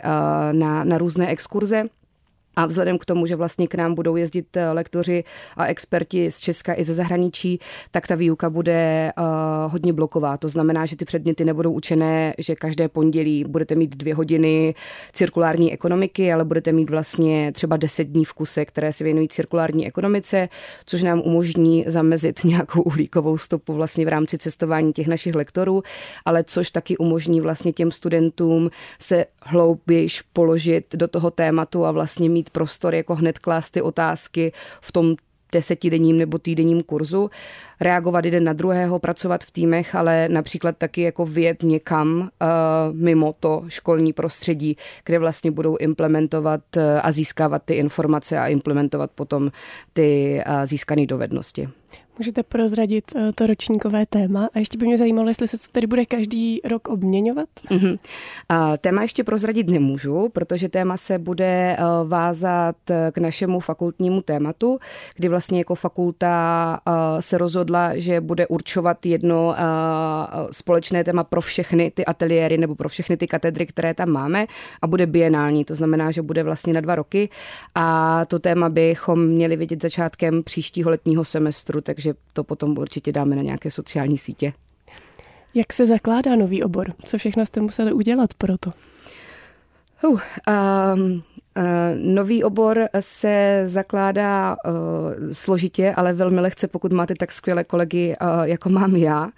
na, 0.53 0.85
na 0.85 0.99
různé 0.99 1.29
exkurze. 1.29 1.85
A 2.57 2.67
vzhledem 2.67 2.99
k 2.99 3.05
tomu, 3.05 3.27
že 3.27 3.37
vlastně 3.37 3.69
k 3.69 3.75
nám 3.75 3.95
budou 3.95 4.17
jezdit 4.17 4.57
eh, 4.57 4.73
lektoři 4.73 5.25
a 5.57 5.67
experti 5.67 6.31
z 6.31 6.41
Česka 6.41 6.75
i 6.77 6.85
ze 6.85 6.95
zahraničí, 6.95 7.61
tak 7.91 8.07
ta 8.07 8.15
výuka 8.15 8.51
bude 8.51 9.13
uh, 9.19 9.73
hodně 9.73 9.93
bloková. 9.93 10.37
To 10.37 10.49
znamená, 10.49 10.87
že 10.87 10.97
ty 10.97 11.05
předměty 11.05 11.45
nebudou 11.45 11.73
učené, 11.73 12.35
že 12.39 12.55
každé 12.55 12.89
pondělí 12.89 13.45
budete 13.45 13.75
mít 13.75 13.97
dvě 13.97 14.15
hodiny 14.15 14.75
cirkulární 15.13 15.73
ekonomiky, 15.73 16.33
ale 16.33 16.45
budete 16.45 16.73
mít 16.73 16.91
vlastně 16.91 17.53
třeba 17.53 17.77
deset 17.77 18.05
dní 18.05 18.25
v 18.25 18.33
kuse, 18.33 18.65
které 18.65 18.93
se 18.93 19.05
věnují 19.05 19.29
cirkulární 19.29 19.87
ekonomice, 19.87 20.49
což 20.87 21.03
nám 21.03 21.21
umožní 21.21 21.85
zamezit 21.87 22.45
nějakou 22.45 22.83
uhlíkovou 22.83 23.39
stopu 23.39 23.73
vlastně 23.75 24.05
v 24.05 24.09
rámci 24.09 24.39
cestování 24.39 24.93
těch 24.93 25.07
našich 25.07 25.35
lektorů, 25.35 25.83
ale 26.25 26.45
což 26.45 26.71
taky 26.71 26.97
umožní 26.97 27.41
vlastně 27.41 27.73
těm 27.73 27.91
studentům 27.91 28.71
se 28.99 29.27
hloubějiš 29.43 30.23
položit 30.33 30.95
do 30.95 31.09
toho 31.09 31.31
tématu 31.31 31.87
a 31.87 31.93
vlastně 31.93 32.31
mít 32.31 32.42
prostor 32.51 32.95
jako 32.95 33.15
hned 33.15 33.39
klást 33.39 33.71
ty 33.71 33.83
otázky 33.83 34.53
v 34.81 34.93
tom 34.93 35.15
desetidenním 35.53 36.19
nebo 36.19 36.39
týdenním 36.39 36.83
kurzu, 36.83 37.31
reagovat 37.81 38.25
jeden 38.25 38.45
na 38.45 38.53
druhého, 38.53 38.99
pracovat 38.99 39.45
v 39.45 39.51
týmech, 39.51 39.95
ale 39.95 40.29
například 40.29 40.77
taky 40.77 41.03
jako 41.03 41.27
vyjet 41.27 41.63
někam 41.63 42.21
uh, 42.21 42.29
mimo 42.93 43.35
to 43.41 43.65
školní 43.69 44.13
prostředí, 44.13 44.77
kde 45.05 45.19
vlastně 45.19 45.51
budou 45.51 45.77
implementovat 45.77 46.61
uh, 46.77 46.83
a 47.03 47.13
získávat 47.13 47.63
ty 47.65 47.75
informace 47.75 48.39
a 48.39 48.47
implementovat 48.47 49.11
potom 49.15 49.51
ty 49.93 50.41
uh, 50.47 50.67
získané 50.67 51.07
dovednosti. 51.07 51.69
Můžete 52.19 52.43
prozradit 52.43 53.05
eh, 53.17 53.33
to 53.33 53.47
ročníkové 53.47 54.07
téma 54.07 54.49
a 54.55 54.59
ještě 54.59 54.79
by 54.79 54.87
mě 54.87 54.99
zajímalo, 54.99 55.29
jestli 55.29 55.49
se 55.49 55.59
to 55.59 55.65
tedy 55.73 55.87
bude 55.87 56.05
každý 56.05 56.61
rok 56.65 56.89
obměňovat? 56.89 57.49
Mm-hmm. 57.71 57.99
A 58.49 58.77
téma 58.77 59.03
ještě 59.03 59.25
prozradit 59.25 59.71
nemůžu, 59.71 60.29
protože 60.29 60.69
téma 60.69 60.97
se 60.97 61.19
bude 61.19 61.77
eh, 61.79 61.83
vázat 62.05 62.77
eh, 62.91 63.11
k 63.15 63.19
našemu 63.19 63.61
fakultnímu 63.61 64.23
tématu, 64.23 64.79
kdy 65.17 65.29
vlastně 65.29 65.59
jako 65.59 65.75
fakulta 65.75 66.81
se 67.21 67.39
rozhodla, 67.39 67.99
že 67.99 68.21
bude 68.21 68.47
určovat 68.47 69.07
jedno 69.07 69.55
společné 70.51 71.05
téma 71.05 71.25
pro 71.25 71.41
všechny 71.41 71.91
ty 71.91 72.05
ateliéry 72.05 72.59
nebo 72.59 72.75
pro 72.75 72.89
všechny 72.89 73.17
ty 73.17 73.27
katedry, 73.27 73.67
které 73.67 73.95
tam 73.95 74.09
máme 74.09 74.47
a 74.83 74.87
bude 74.87 75.07
bienální, 75.07 75.65
to 75.65 75.75
znamená, 75.75 76.11
že 76.11 76.23
bude 76.23 76.43
vlastně 76.43 76.73
na 76.73 76.81
dva 76.81 76.95
roky 76.95 77.29
a 77.75 78.25
to 78.25 78.39
téma 78.39 78.69
bychom 78.69 79.27
měli 79.27 79.57
vidět 79.57 79.83
začátkem 79.83 80.43
příštího 80.43 80.91
letního 80.91 81.25
semestru, 81.25 81.81
takže 81.81 82.12
takže 82.13 82.33
to 82.33 82.45
potom 82.45 82.79
určitě 82.79 83.13
dáme 83.13 83.37
na 83.37 83.43
nějaké 83.43 83.71
sociální 83.71 84.19
sítě. 84.19 84.53
Jak 85.55 85.73
se 85.73 85.87
zakládá 85.87 86.37
nový 86.37 86.63
obor? 86.63 86.95
Co 87.07 87.19
všechno 87.19 87.47
jste 87.47 87.61
museli 87.61 87.93
udělat 87.93 88.35
pro 88.35 88.59
to? 88.59 88.73
Uh, 90.03 90.21
um, 90.95 91.23
Uh, 91.57 92.15
nový 92.15 92.45
obor 92.45 92.89
se 93.01 93.63
zakládá 93.67 94.57
uh, 94.65 94.73
složitě, 95.33 95.95
ale 95.97 96.13
velmi 96.13 96.41
lehce, 96.41 96.69
pokud 96.69 96.93
máte 96.93 97.15
tak 97.15 97.33
skvělé 97.33 97.65
kolegy, 97.65 98.15
uh, 98.23 98.43
jako 98.43 98.69
mám 98.69 98.97
já. 98.97 99.29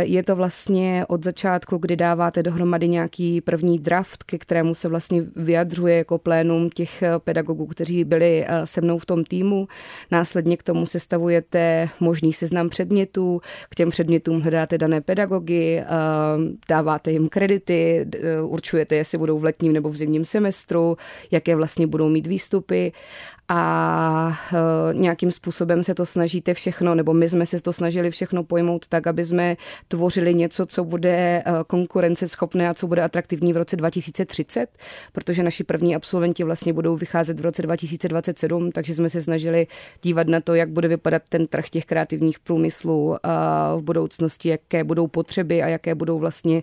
Je 0.00 0.22
to 0.22 0.36
vlastně 0.36 1.04
od 1.08 1.24
začátku, 1.24 1.78
kdy 1.78 1.96
dáváte 1.96 2.42
dohromady 2.42 2.88
nějaký 2.88 3.40
první 3.40 3.78
draft, 3.78 4.22
ke 4.22 4.38
kterému 4.38 4.74
se 4.74 4.88
vlastně 4.88 5.22
vyjadřuje 5.36 5.96
jako 5.96 6.18
plénum 6.18 6.70
těch 6.70 7.02
eh, 7.02 7.18
pedagogů, 7.18 7.66
kteří 7.66 8.04
byli 8.04 8.44
eh, 8.48 8.66
se 8.66 8.80
mnou 8.80 8.98
v 8.98 9.06
tom 9.06 9.24
týmu. 9.24 9.68
Následně 10.10 10.56
k 10.56 10.62
tomu 10.62 10.86
sestavujete 10.86 11.88
možný 12.00 12.32
seznam 12.32 12.68
předmětů, 12.68 13.40
k 13.68 13.74
těm 13.74 13.90
předmětům 13.90 14.40
hledáte 14.40 14.78
dané 14.78 15.00
pedagogy, 15.00 15.78
eh, 15.78 15.86
dáváte 16.68 17.10
jim 17.10 17.28
kredity, 17.28 18.06
určujete, 18.42 18.96
jestli 18.96 19.18
budou 19.18 19.38
v 19.38 19.44
letním 19.44 19.72
nebo 19.72 19.88
v 19.88 19.96
zimním 19.96 20.24
semestru, 20.24 20.96
jaké 21.30 21.56
vlastně 21.56 21.86
budou 21.86 22.08
mít 22.08 22.26
výstupy 22.26 22.92
a 23.52 24.38
nějakým 24.92 25.32
způsobem 25.32 25.82
se 25.82 25.94
to 25.94 26.06
snažíte 26.06 26.54
všechno, 26.54 26.94
nebo 26.94 27.14
my 27.14 27.28
jsme 27.28 27.46
se 27.46 27.62
to 27.62 27.72
snažili 27.72 28.10
všechno 28.10 28.44
pojmout 28.44 28.88
tak, 28.88 29.06
aby 29.06 29.24
jsme 29.24 29.56
tvořili 29.88 30.34
něco, 30.34 30.66
co 30.66 30.84
bude 30.84 31.10
e, 31.10 31.44
konkurenceschopné 31.66 32.68
a 32.68 32.74
co 32.74 32.86
bude 32.86 33.02
atraktivní 33.02 33.52
v 33.52 33.56
roce 33.56 33.76
2030, 33.76 34.66
protože 35.12 35.42
naši 35.42 35.64
první 35.64 35.96
absolventi 35.96 36.44
vlastně 36.44 36.72
budou 36.72 36.96
vycházet 36.96 37.40
v 37.40 37.42
roce 37.42 37.62
2027, 37.62 38.72
takže 38.72 38.94
jsme 38.94 39.10
se 39.10 39.22
snažili 39.22 39.66
dívat 40.02 40.26
na 40.26 40.40
to, 40.40 40.54
jak 40.54 40.68
bude 40.68 40.88
vypadat 40.88 41.22
ten 41.28 41.46
trh 41.46 41.68
těch 41.70 41.84
kreativních 41.84 42.38
průmyslů 42.38 43.16
v 43.76 43.82
budoucnosti, 43.82 44.48
jaké 44.48 44.84
budou 44.84 45.06
potřeby 45.06 45.62
a 45.62 45.68
jaké 45.68 45.94
budou 45.94 46.18
vlastně 46.18 46.62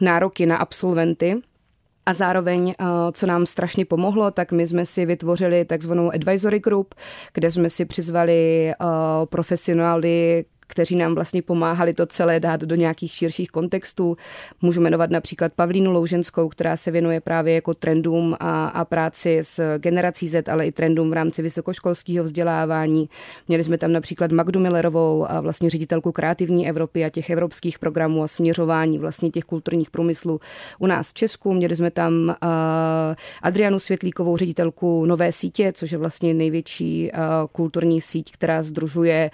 nároky 0.00 0.46
na 0.46 0.56
absolventy. 0.56 1.42
A 2.06 2.14
zároveň, 2.14 2.70
eh, 2.70 2.84
co 3.12 3.26
nám 3.26 3.46
strašně 3.46 3.84
pomohlo, 3.84 4.30
tak 4.30 4.52
my 4.52 4.66
jsme 4.66 4.86
si 4.86 5.06
vytvořili 5.06 5.64
takzvanou 5.64 6.10
advisory 6.10 6.60
group, 6.60 6.94
kde 7.34 7.50
jsme 7.50 7.70
si 7.70 7.84
přizvali 7.84 8.70
eh, 8.70 8.74
profesionály, 9.24 10.44
kteří 10.66 10.96
nám 10.96 11.14
vlastně 11.14 11.42
pomáhali 11.42 11.94
to 11.94 12.06
celé 12.06 12.40
dát 12.40 12.60
do 12.60 12.76
nějakých 12.76 13.12
širších 13.12 13.50
kontextů. 13.50 14.16
Můžu 14.62 14.80
jmenovat 14.80 15.10
například 15.10 15.52
Pavlínu 15.52 15.92
Louženskou, 15.92 16.48
která 16.48 16.76
se 16.76 16.90
věnuje 16.90 17.20
právě 17.20 17.54
jako 17.54 17.74
trendům 17.74 18.36
a, 18.40 18.66
a 18.66 18.84
práci 18.84 19.38
s 19.42 19.78
generací 19.78 20.28
Z, 20.28 20.48
ale 20.48 20.66
i 20.66 20.72
trendům 20.72 21.10
v 21.10 21.12
rámci 21.12 21.42
vysokoškolského 21.42 22.24
vzdělávání. 22.24 23.08
Měli 23.48 23.64
jsme 23.64 23.78
tam 23.78 23.92
například 23.92 24.32
Magdu 24.32 24.60
Millerovou, 24.60 25.30
a 25.30 25.40
vlastně 25.40 25.70
ředitelku 25.70 26.12
kreativní 26.12 26.68
Evropy 26.68 27.04
a 27.04 27.08
těch 27.08 27.30
evropských 27.30 27.78
programů 27.78 28.22
a 28.22 28.28
směřování 28.28 28.98
vlastně 28.98 29.30
těch 29.30 29.44
kulturních 29.44 29.90
průmyslů 29.90 30.40
u 30.78 30.86
nás 30.86 31.10
v 31.10 31.14
Česku. 31.14 31.54
Měli 31.54 31.76
jsme 31.76 31.90
tam 31.90 32.12
uh, 32.28 32.34
Adrianu 33.42 33.78
Světlíkovou, 33.78 34.36
ředitelku 34.36 35.06
Nové 35.06 35.32
sítě, 35.32 35.72
což 35.72 35.92
je 35.92 35.98
vlastně 35.98 36.34
největší 36.34 37.10
uh, 37.12 37.20
kulturní 37.52 38.00
síť, 38.00 38.32
která 38.32 38.62
združuje 38.62 39.30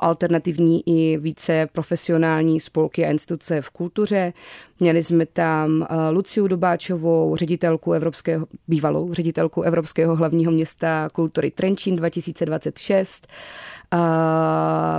alternativní 0.00 0.56
aktivní 0.56 0.82
i 0.88 1.18
více 1.18 1.68
profesionální 1.72 2.60
spolky 2.60 3.04
a 3.06 3.10
instituce 3.10 3.60
v 3.60 3.70
kultuře. 3.70 4.32
Měli 4.80 5.02
jsme 5.02 5.26
tam 5.26 5.82
eh, 5.82 6.10
Luciu 6.10 6.48
Dobáčovou, 6.48 7.36
ředitelku 7.36 7.92
evropského, 7.92 8.46
bývalou 8.68 9.12
ředitelku 9.12 9.62
Evropského 9.62 10.16
hlavního 10.16 10.52
města 10.52 11.08
kultury 11.12 11.50
Trenčín 11.50 11.96
2026. 11.96 13.26
Uh, 13.94 14.00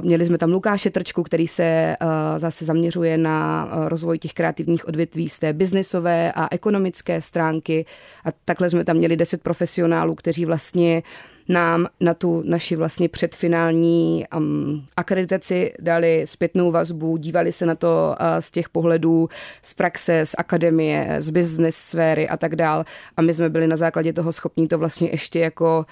měli 0.06 0.26
jsme 0.26 0.38
tam 0.38 0.52
Lukáše 0.52 0.90
Trčku, 0.90 1.24
který 1.24 1.48
se 1.48 1.96
zase 2.38 2.66
zaměřuje 2.66 3.18
na 3.18 3.70
rozvoj 3.88 4.20
těch 4.20 4.34
kreativních 4.34 4.88
odvětví 4.88 5.30
z 5.30 5.40
té 5.40 5.54
biznesové 5.54 6.32
a 6.32 6.48
ekonomické 6.52 7.22
stránky. 7.22 7.86
A 8.26 8.30
takhle 8.46 8.70
jsme 8.70 8.84
tam 8.86 8.98
měli 8.98 9.18
deset 9.18 9.44
profesionálů, 9.44 10.16
kteří 10.16 10.46
vlastně 10.46 11.04
nám 11.48 11.88
na 12.00 12.14
tu 12.14 12.44
naši 12.46 12.76
vlastně 12.76 13.10
předfinální 13.10 14.26
um, 14.38 14.86
akreditaci 14.98 15.74
dali 15.80 16.22
zpětnou 16.28 16.72
vazbu, 16.72 17.18
dívali 17.18 17.52
se 17.52 17.66
na 17.66 17.76
to 17.76 18.16
uh, 18.20 18.28
z 18.40 18.52
těch 18.52 18.70
pohledů 18.70 19.30
z 19.64 19.74
praxe, 19.74 20.26
z 20.26 20.36
akademie, 20.38 21.16
z 21.20 21.30
business 21.30 21.76
sféry 21.76 22.30
a 22.30 22.38
tak 22.38 22.56
dál. 22.56 22.86
A 23.18 23.22
my 23.22 23.34
jsme 23.34 23.50
byli 23.50 23.68
na 23.68 23.76
základě 23.76 24.14
toho 24.14 24.34
schopní 24.34 24.68
to 24.68 24.78
vlastně 24.78 25.10
ještě 25.12 25.40
jako 25.40 25.86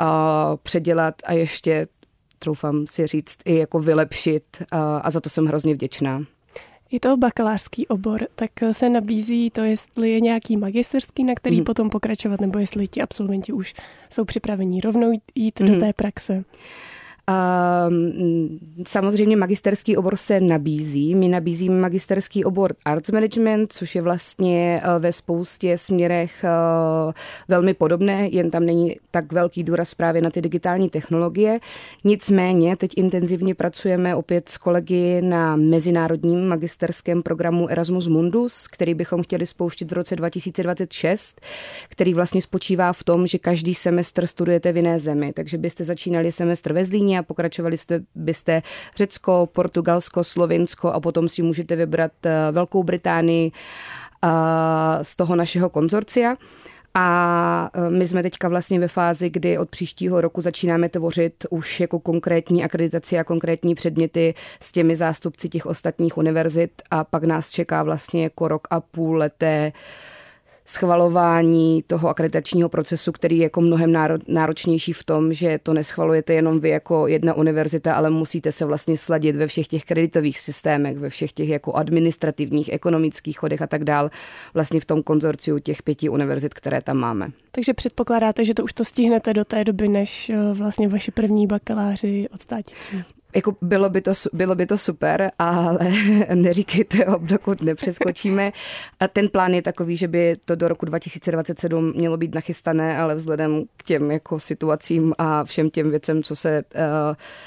uh, 0.00 0.06
předělat 0.62 1.14
a 1.24 1.32
ještě 1.32 1.86
troufám 2.38 2.86
si 2.86 3.06
říct, 3.06 3.36
i 3.44 3.56
jako 3.56 3.80
vylepšit 3.80 4.44
a, 4.70 4.96
a 4.96 5.10
za 5.10 5.20
to 5.20 5.28
jsem 5.28 5.46
hrozně 5.46 5.74
vděčná. 5.74 6.22
Je 6.92 7.00
to 7.00 7.16
bakalářský 7.16 7.86
obor, 7.86 8.26
tak 8.34 8.50
se 8.72 8.88
nabízí 8.88 9.50
to, 9.50 9.60
jestli 9.60 10.10
je 10.10 10.20
nějaký 10.20 10.56
magisterský, 10.56 11.24
na 11.24 11.34
který 11.34 11.58
mm. 11.58 11.64
potom 11.64 11.90
pokračovat, 11.90 12.40
nebo 12.40 12.58
jestli 12.58 12.88
ti 12.88 13.02
absolventi 13.02 13.52
už 13.52 13.74
jsou 14.10 14.24
připraveni 14.24 14.80
rovnou 14.80 15.12
jít 15.34 15.60
mm. 15.60 15.66
do 15.66 15.72
mhm. 15.72 15.80
té 15.80 15.92
praxe. 15.92 16.44
Um, 17.30 18.58
samozřejmě 18.86 19.36
magisterský 19.36 19.96
obor 19.96 20.16
se 20.16 20.40
nabízí. 20.40 21.14
My 21.14 21.28
nabízíme 21.28 21.80
magisterský 21.80 22.44
obor 22.44 22.74
Arts 22.84 23.10
Management, 23.10 23.72
což 23.72 23.94
je 23.94 24.02
vlastně 24.02 24.80
uh, 24.84 25.02
ve 25.02 25.12
spoustě 25.12 25.78
směrech 25.78 26.44
uh, 26.44 27.12
velmi 27.48 27.74
podobné, 27.74 28.28
jen 28.28 28.50
tam 28.50 28.66
není 28.66 28.96
tak 29.10 29.32
velký 29.32 29.64
důraz 29.64 29.94
právě 29.94 30.22
na 30.22 30.30
ty 30.30 30.42
digitální 30.42 30.90
technologie. 30.90 31.58
Nicméně 32.04 32.76
teď 32.76 32.90
intenzivně 32.96 33.54
pracujeme 33.54 34.16
opět 34.16 34.48
s 34.48 34.58
kolegy 34.58 35.22
na 35.22 35.56
mezinárodním 35.56 36.48
magisterském 36.48 37.22
programu 37.22 37.68
Erasmus 37.68 38.08
Mundus, 38.08 38.66
který 38.66 38.94
bychom 38.94 39.22
chtěli 39.22 39.46
spouštět 39.46 39.90
v 39.90 39.94
roce 39.94 40.16
2026, 40.16 41.40
který 41.88 42.14
vlastně 42.14 42.42
spočívá 42.42 42.92
v 42.92 43.04
tom, 43.04 43.26
že 43.26 43.38
každý 43.38 43.74
semestr 43.74 44.26
studujete 44.26 44.72
v 44.72 44.76
jiné 44.76 44.98
zemi. 44.98 45.32
Takže 45.32 45.58
byste 45.58 45.84
začínali 45.84 46.32
semestr 46.32 46.72
ve 46.72 46.84
Zlíně 46.84 47.11
a 47.18 47.22
pokračovali 47.22 47.76
jste, 47.76 48.00
byste 48.14 48.62
Řecko, 48.96 49.48
Portugalsko, 49.52 50.24
Slovinsko 50.24 50.88
a 50.92 51.00
potom 51.00 51.28
si 51.28 51.42
můžete 51.42 51.76
vybrat 51.76 52.12
eh, 52.26 52.52
Velkou 52.52 52.82
Británii 52.82 53.52
eh, 54.24 54.28
z 55.04 55.16
toho 55.16 55.36
našeho 55.36 55.70
konzorcia. 55.70 56.36
A 56.94 57.70
eh, 57.74 57.90
my 57.90 58.08
jsme 58.08 58.22
teďka 58.22 58.48
vlastně 58.48 58.80
ve 58.80 58.88
fázi, 58.88 59.30
kdy 59.30 59.58
od 59.58 59.70
příštího 59.70 60.20
roku 60.20 60.40
začínáme 60.40 60.88
tvořit 60.88 61.46
už 61.50 61.80
jako 61.80 62.00
konkrétní 62.00 62.64
akreditaci 62.64 63.18
a 63.18 63.24
konkrétní 63.24 63.74
předměty 63.74 64.34
s 64.60 64.72
těmi 64.72 64.96
zástupci 64.96 65.48
těch 65.48 65.66
ostatních 65.66 66.18
univerzit 66.18 66.82
a 66.90 67.04
pak 67.04 67.24
nás 67.24 67.50
čeká 67.50 67.82
vlastně 67.82 68.22
jako 68.22 68.48
rok 68.48 68.68
a 68.70 68.80
půl 68.80 69.16
leté 69.16 69.72
schvalování 70.64 71.82
toho 71.86 72.08
akreditačního 72.08 72.68
procesu, 72.68 73.12
který 73.12 73.38
je 73.38 73.42
jako 73.42 73.60
mnohem 73.60 73.92
náročnější 74.28 74.92
v 74.92 75.04
tom, 75.04 75.32
že 75.32 75.58
to 75.62 75.74
neschvalujete 75.74 76.34
jenom 76.34 76.60
vy 76.60 76.68
jako 76.68 77.06
jedna 77.06 77.34
univerzita, 77.34 77.94
ale 77.94 78.10
musíte 78.10 78.52
se 78.52 78.64
vlastně 78.64 78.96
sladit 78.96 79.36
ve 79.36 79.46
všech 79.46 79.68
těch 79.68 79.84
kreditových 79.84 80.38
systémech, 80.38 80.98
ve 80.98 81.08
všech 81.08 81.32
těch 81.32 81.48
jako 81.48 81.72
administrativních, 81.72 82.72
ekonomických 82.72 83.38
chodech 83.38 83.62
a 83.62 83.66
tak 83.66 83.84
dál, 83.84 84.10
vlastně 84.54 84.80
v 84.80 84.84
tom 84.84 85.02
konzorciu 85.02 85.58
těch 85.58 85.82
pěti 85.82 86.08
univerzit, 86.08 86.54
které 86.54 86.82
tam 86.82 86.96
máme. 86.96 87.30
Takže 87.50 87.74
předpokládáte, 87.74 88.44
že 88.44 88.54
to 88.54 88.64
už 88.64 88.72
to 88.72 88.84
stihnete 88.84 89.34
do 89.34 89.44
té 89.44 89.64
doby, 89.64 89.88
než 89.88 90.30
eh, 90.30 90.36
vlastně 90.52 90.88
vaši 90.88 91.10
první 91.10 91.46
bakaláři 91.46 92.28
odstátící? 92.34 93.04
Jako 93.34 93.56
bylo, 93.62 93.88
by 93.88 94.00
to, 94.00 94.12
bylo 94.32 94.54
by 94.54 94.66
to 94.66 94.78
super, 94.78 95.30
ale 95.38 95.78
neříkejte 96.34 97.04
ho, 97.04 97.18
dokud 97.22 97.62
nepřeskočíme. 97.62 98.52
A 99.00 99.08
ten 99.08 99.28
plán 99.28 99.54
je 99.54 99.62
takový, 99.62 99.96
že 99.96 100.08
by 100.08 100.34
to 100.44 100.54
do 100.54 100.68
roku 100.68 100.86
2027 100.86 101.92
mělo 101.96 102.16
být 102.16 102.34
nachystané, 102.34 102.98
ale 102.98 103.14
vzhledem 103.14 103.64
k 103.76 103.82
těm 103.82 104.10
jako 104.10 104.40
situacím 104.40 105.14
a 105.18 105.44
všem 105.44 105.70
těm 105.70 105.90
věcem, 105.90 106.22
co 106.22 106.36
se 106.36 106.62
uh, 106.74 106.80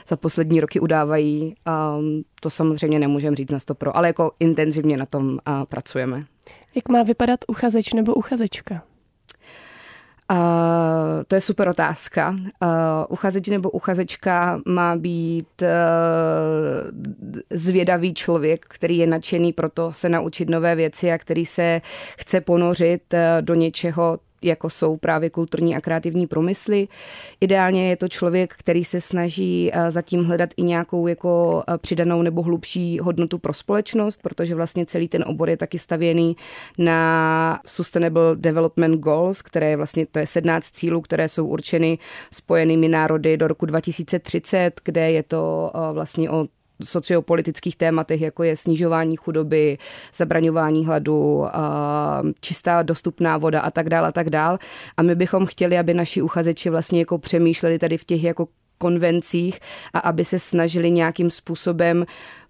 za 0.08 0.16
poslední 0.16 0.62
roky 0.62 0.80
udávají, 0.80 1.56
um, 1.98 2.24
to 2.42 2.50
samozřejmě 2.50 3.00
nemůžeme 3.00 3.36
říct 3.36 3.52
na 3.52 3.60
100 3.60 3.76
pro, 3.76 3.98
ale 3.98 4.08
jako 4.08 4.32
intenzivně 4.40 4.98
na 4.98 5.06
tom 5.06 5.28
uh, 5.28 5.64
pracujeme. 5.64 6.24
Jak 6.76 6.90
má 6.90 7.04
vypadat 7.04 7.40
uchazeč 7.48 7.94
nebo 7.94 8.14
uchazečka? 8.14 8.84
Uh, 10.32 10.38
to 11.28 11.36
je 11.36 11.42
super 11.42 11.70
otázka. 11.70 12.30
Uh, 12.30 12.70
uchazeč 13.10 13.48
nebo 13.48 13.70
uchazečka 13.70 14.62
má 14.66 14.96
být 14.96 15.62
uh, 15.62 15.68
zvědavý 17.50 18.14
člověk, 18.14 18.66
který 18.70 18.98
je 18.98 19.08
nadšený 19.08 19.54
pro 19.54 19.70
to 19.70 19.92
se 19.92 20.10
naučit 20.10 20.50
nové 20.50 20.76
věci 20.76 21.12
a 21.12 21.18
který 21.18 21.46
se 21.46 21.82
chce 22.18 22.42
ponořit 22.42 23.14
uh, 23.14 23.20
do 23.42 23.54
něčeho, 23.54 24.20
jako 24.46 24.70
jsou 24.70 24.98
právě 24.98 25.30
kulturní 25.30 25.76
a 25.76 25.82
kreativní 25.82 26.28
promysly. 26.28 26.88
Ideálně 27.42 27.90
je 27.90 27.98
to 27.98 28.08
člověk, 28.08 28.54
který 28.58 28.86
se 28.86 29.02
snaží 29.02 29.70
eh, 29.74 29.92
zatím 29.92 30.24
hledat 30.24 30.50
i 30.58 30.64
nějakou 30.64 31.08
jako 31.08 31.64
eh, 31.68 31.78
přidanou 31.78 32.22
nebo 32.22 32.42
hlubší 32.42 33.00
hodnotu 33.00 33.38
pro 33.38 33.54
společnost, 33.54 34.20
protože 34.22 34.56
vlastně 34.56 34.86
celý 34.86 35.08
ten 35.08 35.24
obor 35.28 35.50
je 35.50 35.58
taky 35.58 35.80
stavěný 35.80 36.36
na 36.78 37.60
Sustainable 37.66 38.36
Development 38.36 39.00
Goals, 39.00 39.42
které 39.42 39.70
je 39.70 39.78
vlastně 39.78 40.06
to 40.06 40.20
je 40.20 40.28
17 40.28 40.72
cílů, 40.72 41.02
které 41.02 41.30
jsou 41.30 41.48
určeny 41.48 41.98
spojenými 42.32 42.88
národy 42.88 43.38
do 43.38 43.48
roku 43.48 43.66
2030, 43.66 44.82
kde 44.86 45.12
je 45.12 45.24
to 45.24 45.72
eh, 45.76 45.94
vlastně 45.94 46.30
o 46.30 46.48
sociopolitických 46.84 47.76
tématech, 47.76 48.22
jako 48.22 48.44
je 48.44 48.56
snižování 48.56 49.16
chudoby, 49.16 49.78
zabraňování 50.16 50.86
hladu, 50.86 51.46
čistá 52.42 52.84
dostupná 52.84 53.38
voda 53.38 53.62
a 53.62 53.72
tak 53.72 53.90
dále 53.90 54.08
a 54.08 54.12
tak 54.12 54.30
dále. 54.30 54.60
A 54.98 55.02
my 55.02 55.16
bychom 55.16 55.46
chtěli, 55.46 55.78
aby 55.78 55.94
naši 55.94 56.22
uchazeči 56.22 56.70
vlastně 56.70 57.00
jako 57.00 57.18
přemýšleli 57.18 57.80
tady 57.80 57.98
v 57.98 58.06
těch 58.06 58.24
jako 58.24 58.48
konvencích 58.78 59.60
a 59.94 60.00
aby 60.00 60.26
se 60.26 60.40
snažili 60.40 60.92
nějakým 60.92 61.30
způsobem 61.30 62.06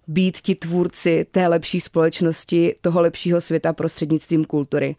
být 0.08 0.36
ti 0.36 0.54
tvůrci 0.54 1.26
té 1.30 1.46
lepší 1.48 1.80
společnosti, 1.80 2.74
toho 2.80 3.00
lepšího 3.00 3.40
světa 3.40 3.72
prostřednictvím 3.72 4.44
kultury. 4.44 4.96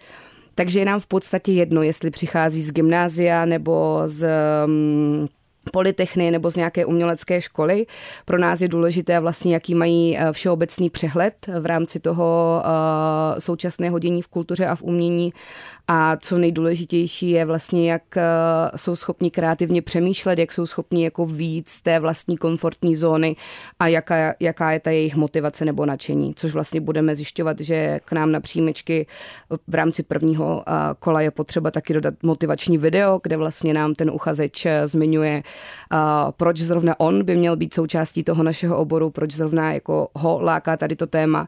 Takže 0.55 0.79
je 0.79 0.86
nám 0.86 1.00
v 1.00 1.07
podstatě 1.07 1.51
jedno, 1.51 1.81
jestli 1.81 2.12
přichází 2.12 2.62
z 2.62 2.72
gymnázia 2.72 3.46
nebo 3.46 4.01
z 4.05 4.27
um, 4.65 5.27
polytechny 5.71 6.31
nebo 6.31 6.50
z 6.50 6.55
nějaké 6.55 6.86
umělecké 6.86 7.41
školy. 7.41 7.86
Pro 8.25 8.38
nás 8.38 8.62
je 8.62 8.67
důležité 8.67 9.19
vlastně, 9.19 9.53
jaký 9.53 9.75
mají 9.75 10.17
eh, 10.17 10.31
všeobecný 10.31 10.89
přehled 10.89 11.33
v 11.59 11.65
rámci 11.65 12.00
toho 12.00 12.62
uh, 12.65 13.39
současného 13.39 14.00
dění 14.00 14.21
v 14.21 14.27
kultuře 14.27 14.67
a 14.67 14.75
v 14.75 14.81
umění 14.81 15.33
a 15.88 16.17
co 16.17 16.38
nejdůležitější 16.38 17.29
je 17.29 17.46
vlastně, 17.46 17.91
jak 17.91 18.17
eh, 18.17 18.24
jsou 18.75 18.96
schopni 18.96 19.32
kreativně 19.32 19.82
přemýšlet, 19.82 20.39
jak 20.39 20.51
jsou 20.51 20.65
schopni 20.65 21.03
jako 21.03 21.25
víc 21.25 21.82
té 21.82 22.00
vlastní 22.00 22.38
komfortní 22.38 22.96
zóny 22.96 23.36
a 23.79 23.88
jaká, 23.88 24.34
jaká 24.39 24.72
je 24.72 24.79
ta 24.79 24.91
jejich 24.91 25.15
motivace 25.15 25.65
nebo 25.65 25.86
nadšení, 25.86 26.34
což 26.36 26.53
vlastně 26.53 26.82
budeme 26.82 27.15
zjišťovat, 27.15 27.60
že 27.60 28.00
k 28.06 28.12
nám 28.12 28.32
na 28.32 28.39
příjmečky 28.39 29.08
v 29.67 29.75
rámci 29.75 30.03
prvního 30.03 30.63
eh, 30.67 30.72
kola 31.00 31.22
je 31.22 31.32
potřeba 31.32 31.72
taky 31.72 31.94
dodat 31.94 32.13
motivační 32.24 32.77
video, 32.77 33.20
kde 33.24 33.38
vlastně 33.38 33.74
nám 33.74 33.96
ten 33.96 34.12
uchazeč 34.12 34.65
eh, 34.65 34.88
zmiňuje, 34.88 35.44
proč 36.38 36.58
zrovna 36.58 37.00
on 37.00 37.24
by 37.24 37.36
měl 37.36 37.56
být 37.56 37.74
součástí 37.74 38.24
toho 38.24 38.44
našeho 38.44 38.77
oboru, 38.77 39.10
proč 39.10 39.32
zrovna 39.34 39.74
jako 39.74 40.08
ho 40.13 40.41
láká 40.41 40.77
tady 40.77 40.96
to 40.96 41.08
téma 41.08 41.48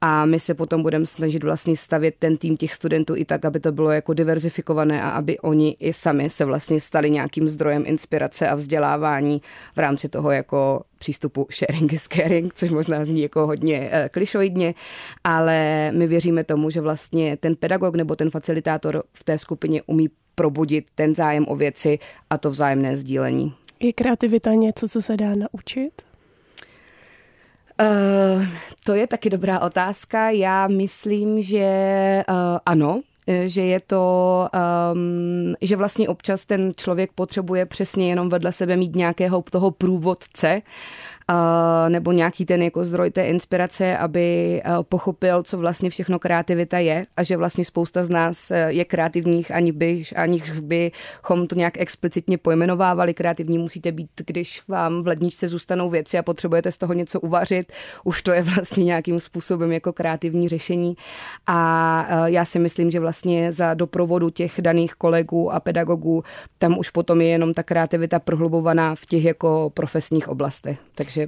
a 0.00 0.26
my 0.26 0.40
se 0.40 0.54
potom 0.54 0.82
budeme 0.82 1.06
snažit 1.06 1.44
vlastně 1.44 1.76
stavět 1.76 2.14
ten 2.18 2.36
tým 2.36 2.56
těch 2.56 2.74
studentů 2.74 3.16
i 3.16 3.24
tak, 3.24 3.44
aby 3.44 3.60
to 3.60 3.72
bylo 3.72 3.90
jako 3.90 4.14
diverzifikované 4.14 5.02
a 5.02 5.10
aby 5.10 5.38
oni 5.38 5.76
i 5.80 5.92
sami 5.92 6.30
se 6.30 6.44
vlastně 6.44 6.80
stali 6.80 7.10
nějakým 7.10 7.48
zdrojem 7.48 7.82
inspirace 7.86 8.48
a 8.48 8.54
vzdělávání 8.54 9.42
v 9.76 9.78
rámci 9.78 10.08
toho 10.08 10.30
jako 10.30 10.82
přístupu 10.98 11.46
sharing 11.52 11.92
is 11.92 12.08
caring, 12.08 12.54
což 12.54 12.70
možná 12.70 13.04
zní 13.04 13.22
jako 13.22 13.46
hodně 13.46 13.80
uh, 13.80 14.08
klišoidně, 14.10 14.74
ale 15.24 15.88
my 15.92 16.06
věříme 16.06 16.44
tomu, 16.44 16.70
že 16.70 16.80
vlastně 16.80 17.36
ten 17.36 17.56
pedagog 17.56 17.94
nebo 17.94 18.16
ten 18.16 18.30
facilitátor 18.30 19.02
v 19.12 19.24
té 19.24 19.38
skupině 19.38 19.82
umí 19.86 20.08
probudit 20.34 20.86
ten 20.94 21.14
zájem 21.14 21.44
o 21.48 21.56
věci 21.56 21.98
a 22.30 22.38
to 22.38 22.50
vzájemné 22.50 22.96
sdílení. 22.96 23.54
Je 23.80 23.92
kreativita 23.92 24.54
něco, 24.54 24.88
co 24.88 25.02
se 25.02 25.16
dá 25.16 25.34
naučit? 25.34 26.09
Uh, 27.80 28.46
to 28.84 28.94
je 28.94 29.06
taky 29.06 29.30
dobrá 29.30 29.60
otázka. 29.60 30.30
Já 30.30 30.68
myslím, 30.68 31.42
že 31.42 32.22
uh, 32.28 32.34
ano, 32.66 33.00
že 33.44 33.62
je 33.62 33.80
to, 33.80 34.48
um, 34.92 35.54
že 35.62 35.76
vlastně 35.76 36.08
občas 36.08 36.46
ten 36.46 36.72
člověk 36.76 37.12
potřebuje 37.12 37.66
přesně 37.66 38.08
jenom 38.08 38.28
vedle 38.28 38.52
sebe 38.52 38.76
mít 38.76 38.96
nějakého 38.96 39.42
toho 39.50 39.70
průvodce 39.70 40.62
nebo 41.88 42.12
nějaký 42.12 42.46
ten 42.46 42.62
jako 42.62 42.84
zdroj 42.84 43.10
té 43.10 43.26
inspirace, 43.26 43.98
aby 43.98 44.62
pochopil, 44.82 45.42
co 45.42 45.58
vlastně 45.58 45.90
všechno 45.90 46.18
kreativita 46.18 46.78
je 46.78 47.04
a 47.16 47.22
že 47.22 47.36
vlastně 47.36 47.64
spousta 47.64 48.04
z 48.04 48.10
nás 48.10 48.50
e, 48.50 48.72
je 48.72 48.84
kreativních, 48.84 49.54
ani 49.54 49.72
by, 49.72 50.02
aniž 50.16 50.50
bychom 50.60 51.46
to 51.46 51.54
nějak 51.54 51.78
explicitně 51.78 52.38
pojmenovávali. 52.38 53.14
Kreativní 53.14 53.58
musíte 53.58 53.92
být, 53.92 54.10
když 54.26 54.68
vám 54.68 55.02
v 55.02 55.06
ledničce 55.06 55.48
zůstanou 55.48 55.90
věci 55.90 56.18
a 56.18 56.22
potřebujete 56.22 56.72
z 56.72 56.78
toho 56.78 56.92
něco 56.92 57.20
uvařit. 57.20 57.72
Už 58.04 58.22
to 58.22 58.32
je 58.32 58.42
vlastně 58.42 58.84
nějakým 58.84 59.20
způsobem 59.20 59.72
jako 59.72 59.92
kreativní 59.92 60.48
řešení. 60.48 60.96
A 61.46 62.06
e, 62.08 62.30
já 62.30 62.44
si 62.44 62.58
myslím, 62.58 62.90
že 62.90 63.00
vlastně 63.00 63.52
za 63.52 63.74
doprovodu 63.74 64.30
těch 64.30 64.60
daných 64.60 64.94
kolegů 64.94 65.52
a 65.52 65.60
pedagogů 65.60 66.24
tam 66.58 66.78
už 66.78 66.90
potom 66.90 67.20
je 67.20 67.28
jenom 67.28 67.54
ta 67.54 67.62
kreativita 67.62 68.18
prohlubovaná 68.18 68.94
v 68.94 69.06
těch 69.06 69.24
jako 69.24 69.70
profesních 69.74 70.28
oblastech. 70.28 70.78
Takže 70.94 71.19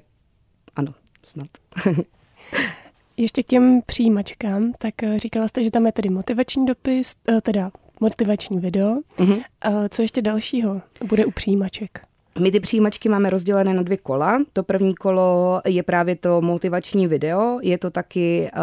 ano, 0.77 0.95
snad. 1.25 1.49
Ještě 3.17 3.43
k 3.43 3.47
těm 3.47 3.83
přijímačkám, 3.87 4.73
tak 4.79 5.03
eh, 5.03 5.19
říkala 5.19 5.49
jste, 5.49 5.65
že 5.65 5.71
tam 5.71 5.87
je 5.87 5.93
tedy 5.93 6.09
motivační 6.09 6.67
dopis, 6.67 7.17
eh, 7.29 7.41
teda 7.41 7.71
motivační 8.01 8.59
video. 8.59 9.01
Uh-huh. 9.17 9.45
Co 9.89 10.03
ještě 10.03 10.23
dalšího 10.23 10.83
bude 11.05 11.27
u 11.27 11.31
přijímaček? 11.31 12.01
My 12.39 12.51
ty 12.51 12.61
přijímačky 12.61 13.09
máme 13.09 13.31
rozdělené 13.31 13.75
na 13.75 13.83
dvě 13.83 13.97
kola. 13.97 14.43
To 14.53 14.63
první 14.63 14.95
kolo 14.95 15.61
je 15.67 15.83
právě 15.83 16.17
to 16.17 16.41
motivační 16.41 17.07
video. 17.07 17.59
Je 17.63 17.79
to 17.79 17.91
taky 17.91 18.51
uh, 18.53 18.61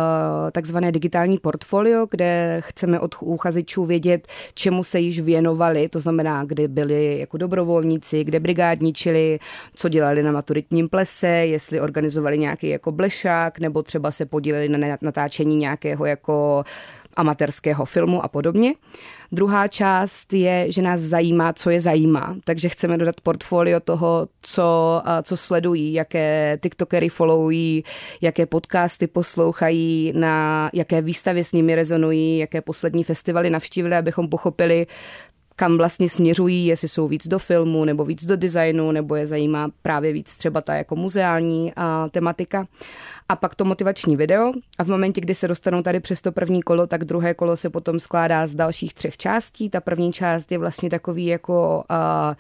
takzvané 0.51 0.91
digitální 0.91 1.37
portfolio, 1.37 2.07
kde 2.11 2.61
chceme 2.65 2.99
od 2.99 3.15
uchazečů 3.19 3.85
vědět, 3.85 4.27
čemu 4.53 4.83
se 4.83 4.99
již 4.99 5.19
věnovali, 5.19 5.89
to 5.89 5.99
znamená, 5.99 6.43
kde 6.45 6.67
byli 6.67 7.19
jako 7.19 7.37
dobrovolníci, 7.37 8.23
kde 8.23 8.39
brigádničili, 8.39 9.39
co 9.75 9.89
dělali 9.89 10.23
na 10.23 10.31
maturitním 10.31 10.89
plese, 10.89 11.27
jestli 11.27 11.81
organizovali 11.81 12.37
nějaký 12.37 12.69
jako 12.69 12.91
blešák, 12.91 13.59
nebo 13.59 13.83
třeba 13.83 14.11
se 14.11 14.25
podíleli 14.25 14.69
na 14.69 14.97
natáčení 15.01 15.55
nějakého 15.57 16.05
jako 16.05 16.63
amatérského 17.19 17.85
filmu 17.85 18.23
a 18.23 18.27
podobně. 18.27 18.73
Druhá 19.31 19.67
část 19.67 20.33
je, 20.33 20.71
že 20.71 20.81
nás 20.81 21.01
zajímá, 21.01 21.53
co 21.53 21.69
je 21.69 21.81
zajímá, 21.81 22.35
takže 22.43 22.69
chceme 22.69 22.97
dodat 22.97 23.21
portfolio 23.21 23.79
toho, 23.79 24.27
co, 24.41 25.01
co 25.23 25.37
sledují, 25.37 25.93
jaké 25.93 26.57
TikTokery 26.63 27.09
followují, 27.09 27.83
jaké 28.21 28.45
podcasty 28.45 29.07
poslouchají, 29.07 30.13
na 30.15 30.69
jaké 30.73 31.01
výstavy 31.01 31.43
s 31.43 31.51
nimi 31.51 31.75
rezonují, 31.75 32.37
jaké 32.37 32.61
poslední 32.61 33.03
festivaly 33.03 33.49
navštívili, 33.49 33.95
abychom 33.95 34.29
pochopili, 34.29 34.87
kam 35.59 35.77
vlastně 35.77 36.09
směřují, 36.09 36.65
jestli 36.65 36.87
jsou 36.87 37.07
víc 37.07 37.27
do 37.27 37.39
filmu 37.39 37.85
nebo 37.85 38.05
víc 38.05 38.25
do 38.25 38.35
designu, 38.35 38.91
nebo 38.91 39.15
je 39.15 39.27
zajímá 39.27 39.71
právě 39.81 40.13
víc 40.13 40.37
třeba 40.37 40.61
ta 40.61 40.75
jako 40.75 40.95
muzeální 40.95 41.73
a, 41.75 42.09
tematika. 42.11 42.67
A 43.29 43.35
pak 43.35 43.55
to 43.55 43.65
motivační 43.65 44.15
video 44.15 44.51
a 44.77 44.83
v 44.83 44.87
momentě, 44.87 45.21
kdy 45.21 45.35
se 45.35 45.47
dostanou 45.47 45.81
tady 45.81 45.99
přes 45.99 46.21
to 46.21 46.31
první 46.31 46.61
kolo, 46.61 46.87
tak 46.87 47.05
druhé 47.05 47.33
kolo 47.33 47.57
se 47.57 47.69
potom 47.69 47.99
skládá 47.99 48.47
z 48.47 48.55
dalších 48.55 48.93
třech 48.93 49.17
částí. 49.17 49.69
Ta 49.69 49.81
první 49.81 50.13
část 50.13 50.51
je 50.51 50.57
vlastně 50.57 50.89
takový 50.89 51.25
jako 51.25 51.83
uh, 51.89 52.35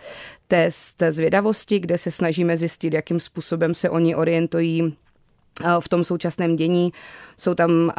test 0.47 1.03
zvědavosti, 1.09 1.79
kde 1.79 1.97
se 1.97 2.11
snažíme 2.11 2.57
zjistit, 2.57 2.93
jakým 2.93 3.19
způsobem 3.19 3.73
se 3.73 3.89
oni 3.89 4.15
orientují 4.15 4.95
v 5.79 5.89
tom 5.89 6.03
současném 6.03 6.55
dění. 6.55 6.93
Jsou 7.37 7.53
tam 7.53 7.71
uh, 7.71 7.91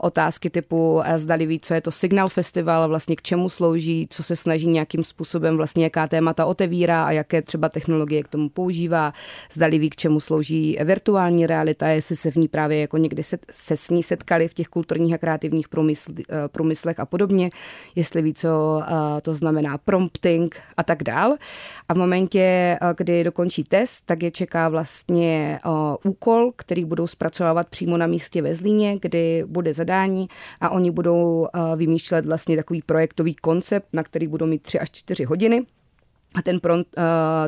otázky 0.00 0.50
typu, 0.50 1.02
zdali 1.16 1.46
ví, 1.46 1.60
co 1.60 1.74
je 1.74 1.80
to 1.80 1.90
Signal 1.90 2.28
Festival, 2.28 2.88
vlastně 2.88 3.16
k 3.16 3.22
čemu 3.22 3.48
slouží, 3.48 4.06
co 4.10 4.22
se 4.22 4.36
snaží 4.36 4.66
nějakým 4.66 5.04
způsobem, 5.04 5.56
vlastně 5.56 5.84
jaká 5.84 6.08
témata 6.08 6.46
otevírá 6.46 7.04
a 7.04 7.10
jaké 7.10 7.42
třeba 7.42 7.68
technologie 7.68 8.22
k 8.22 8.28
tomu 8.28 8.48
používá, 8.48 9.12
zdali 9.52 9.78
ví, 9.78 9.90
k 9.90 9.96
čemu 9.96 10.20
slouží 10.20 10.78
virtuální 10.84 11.46
realita, 11.46 11.88
jestli 11.88 12.16
se 12.16 12.30
v 12.30 12.36
ní 12.36 12.48
právě 12.48 12.80
jako 12.80 12.96
někdy 12.96 13.22
se, 13.22 13.38
se 13.52 13.76
s 13.76 13.90
ní 13.90 14.02
setkali 14.02 14.48
v 14.48 14.54
těch 14.54 14.68
kulturních 14.68 15.14
a 15.14 15.18
kreativních 15.18 15.68
průmysl, 15.68 16.12
průmyslech 16.46 17.00
a 17.00 17.06
podobně, 17.06 17.50
jestli 17.94 18.22
ví, 18.22 18.34
co 18.34 18.82
to 19.22 19.34
znamená 19.34 19.78
prompting 19.78 20.56
a 20.76 20.82
tak 20.82 21.02
dál. 21.02 21.36
A 21.88 21.94
v 21.94 21.96
momentě, 21.96 22.78
kdy 22.96 23.24
dokončí 23.24 23.64
test, 23.64 24.02
tak 24.06 24.22
je 24.22 24.30
čeká 24.30 24.68
vlastně 24.68 25.58
úkol, 26.04 26.52
který 26.56 26.84
bude 26.84 26.95
budou 26.96 27.06
zpracovávat 27.06 27.68
přímo 27.68 27.96
na 27.96 28.06
místě 28.06 28.42
ve 28.42 28.54
Zlíně, 28.54 28.98
kdy 29.02 29.44
bude 29.46 29.72
zadání 29.72 30.28
a 30.60 30.70
oni 30.70 30.90
budou 30.90 31.46
eh, 31.46 31.76
vymýšlet 31.76 32.26
vlastně 32.26 32.56
takový 32.56 32.82
projektový 32.82 33.34
koncept, 33.34 33.88
na 33.92 34.02
který 34.02 34.28
budou 34.28 34.46
mít 34.46 34.62
3 34.62 34.78
až 34.78 34.90
4 34.90 35.24
hodiny. 35.24 35.66
A 36.34 36.42
ten, 36.42 36.60
pro, 36.60 36.74
eh, 36.74 36.82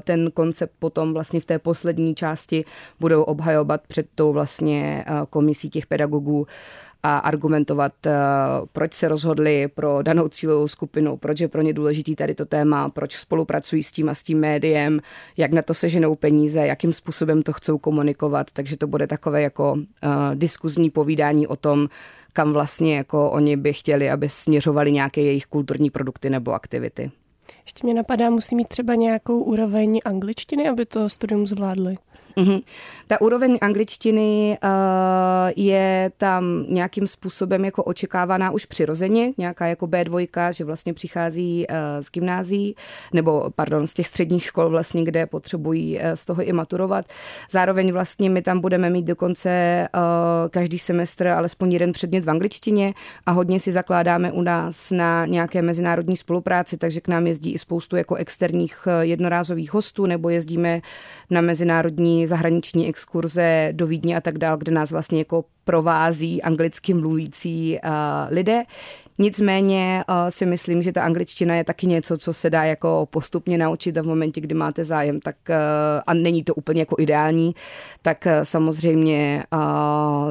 ten 0.00 0.30
koncept 0.30 0.72
potom 0.78 1.12
vlastně 1.12 1.40
v 1.40 1.44
té 1.44 1.58
poslední 1.58 2.14
části 2.14 2.64
budou 3.00 3.22
obhajovat 3.22 3.80
před 3.88 4.06
tou 4.14 4.32
vlastně 4.32 5.04
eh, 5.06 5.12
komisí 5.30 5.70
těch 5.70 5.86
pedagogů, 5.86 6.46
a 7.02 7.18
argumentovat, 7.18 8.06
eh, 8.06 8.12
proč 8.72 8.94
se 8.94 9.08
rozhodli 9.08 9.68
pro 9.68 10.02
danou 10.02 10.28
cílovou 10.28 10.68
skupinu, 10.68 11.16
proč 11.16 11.40
je 11.40 11.48
pro 11.48 11.62
ně 11.62 11.72
důležitý 11.72 12.16
tady 12.16 12.34
to 12.34 12.46
téma, 12.46 12.88
proč 12.88 13.16
spolupracují 13.16 13.82
s 13.82 13.92
tím 13.92 14.08
a 14.08 14.14
s 14.14 14.22
tím 14.22 14.38
médiem, 14.38 15.00
jak 15.36 15.52
na 15.52 15.62
to 15.62 15.74
seženou 15.74 16.14
peníze, 16.14 16.66
jakým 16.66 16.92
způsobem 16.92 17.42
to 17.42 17.52
chcou 17.52 17.78
komunikovat. 17.78 18.46
Takže 18.52 18.76
to 18.76 18.86
bude 18.86 19.06
takové 19.06 19.42
jako 19.42 19.72
uh, 19.72 19.80
diskuzní 20.34 20.90
povídání 20.90 21.46
o 21.46 21.56
tom, 21.56 21.88
kam 22.32 22.52
vlastně 22.52 22.96
jako 22.96 23.30
oni 23.30 23.56
by 23.56 23.72
chtěli, 23.72 24.10
aby 24.10 24.28
směřovali 24.28 24.92
nějaké 24.92 25.20
jejich 25.20 25.46
kulturní 25.46 25.90
produkty 25.90 26.30
nebo 26.30 26.52
aktivity. 26.52 27.10
Ještě 27.68 27.86
mě 27.86 27.94
napadá, 27.94 28.30
musí 28.30 28.54
mít 28.54 28.68
třeba 28.68 28.94
nějakou 28.94 29.42
úroveň 29.42 30.00
angličtiny, 30.04 30.68
aby 30.68 30.86
to 30.86 31.08
studium 31.08 31.46
zvládli. 31.46 31.96
Mm-hmm. 32.38 32.62
Ta 33.06 33.20
úroveň 33.20 33.58
angličtiny 33.60 34.58
uh, 34.64 34.70
je 35.56 36.10
tam 36.16 36.64
nějakým 36.68 37.06
způsobem 37.06 37.64
jako 37.64 37.84
očekávaná 37.84 38.50
už 38.50 38.64
přirozeně, 38.64 39.32
nějaká 39.38 39.66
jako 39.66 39.86
B2, 39.86 40.52
že 40.52 40.64
vlastně 40.64 40.94
přichází 40.94 41.66
uh, 41.70 41.76
z 42.00 42.10
gymnází, 42.10 42.76
nebo 43.12 43.50
pardon, 43.54 43.86
z 43.86 43.94
těch 43.94 44.08
středních 44.08 44.44
škol 44.44 44.70
vlastně, 44.70 45.04
kde 45.04 45.26
potřebují 45.26 45.96
uh, 45.96 46.02
z 46.14 46.24
toho 46.24 46.42
i 46.42 46.52
maturovat. 46.52 47.04
Zároveň 47.50 47.92
vlastně 47.92 48.30
my 48.30 48.42
tam 48.42 48.60
budeme 48.60 48.90
mít 48.90 49.06
dokonce 49.06 49.88
uh, 49.94 50.00
každý 50.50 50.78
semestr 50.78 51.28
alespoň 51.28 51.72
jeden 51.72 51.92
předmět 51.92 52.24
v 52.24 52.30
angličtině 52.30 52.94
a 53.26 53.30
hodně 53.30 53.60
si 53.60 53.72
zakládáme 53.72 54.32
u 54.32 54.42
nás 54.42 54.90
na 54.90 55.26
nějaké 55.26 55.62
mezinárodní 55.62 56.16
spolupráci, 56.16 56.76
takže 56.76 57.00
k 57.00 57.08
nám 57.08 57.26
jezdí 57.26 57.52
i 57.52 57.58
spoustu 57.58 57.96
jako 57.96 58.14
externích 58.14 58.88
jednorázových 59.00 59.72
hostů, 59.72 60.06
nebo 60.06 60.28
jezdíme 60.28 60.80
na 61.30 61.40
mezinárodní 61.40 62.27
zahraniční 62.28 62.88
exkurze 62.88 63.68
do 63.72 63.86
Vídně 63.86 64.16
a 64.16 64.20
tak 64.20 64.38
dál, 64.38 64.56
kde 64.56 64.72
nás 64.72 64.90
vlastně 64.90 65.18
jako 65.18 65.44
provází 65.64 66.42
anglicky 66.42 66.94
mluvící 66.94 67.78
uh, 67.84 67.90
lidé. 68.28 68.62
Nicméně 69.18 70.04
uh, 70.08 70.14
si 70.28 70.46
myslím, 70.46 70.82
že 70.82 70.92
ta 70.92 71.02
angličtina 71.02 71.54
je 71.54 71.64
taky 71.64 71.86
něco, 71.86 72.18
co 72.18 72.32
se 72.32 72.50
dá 72.50 72.64
jako 72.64 73.08
postupně 73.10 73.58
naučit 73.58 73.98
a 73.98 74.02
v 74.02 74.06
momentě, 74.06 74.40
kdy 74.40 74.54
máte 74.54 74.84
zájem, 74.84 75.20
tak 75.20 75.36
uh, 75.48 75.56
a 76.06 76.14
není 76.14 76.44
to 76.44 76.54
úplně 76.54 76.80
jako 76.80 76.96
ideální, 76.98 77.54
tak 78.02 78.26
samozřejmě 78.42 79.44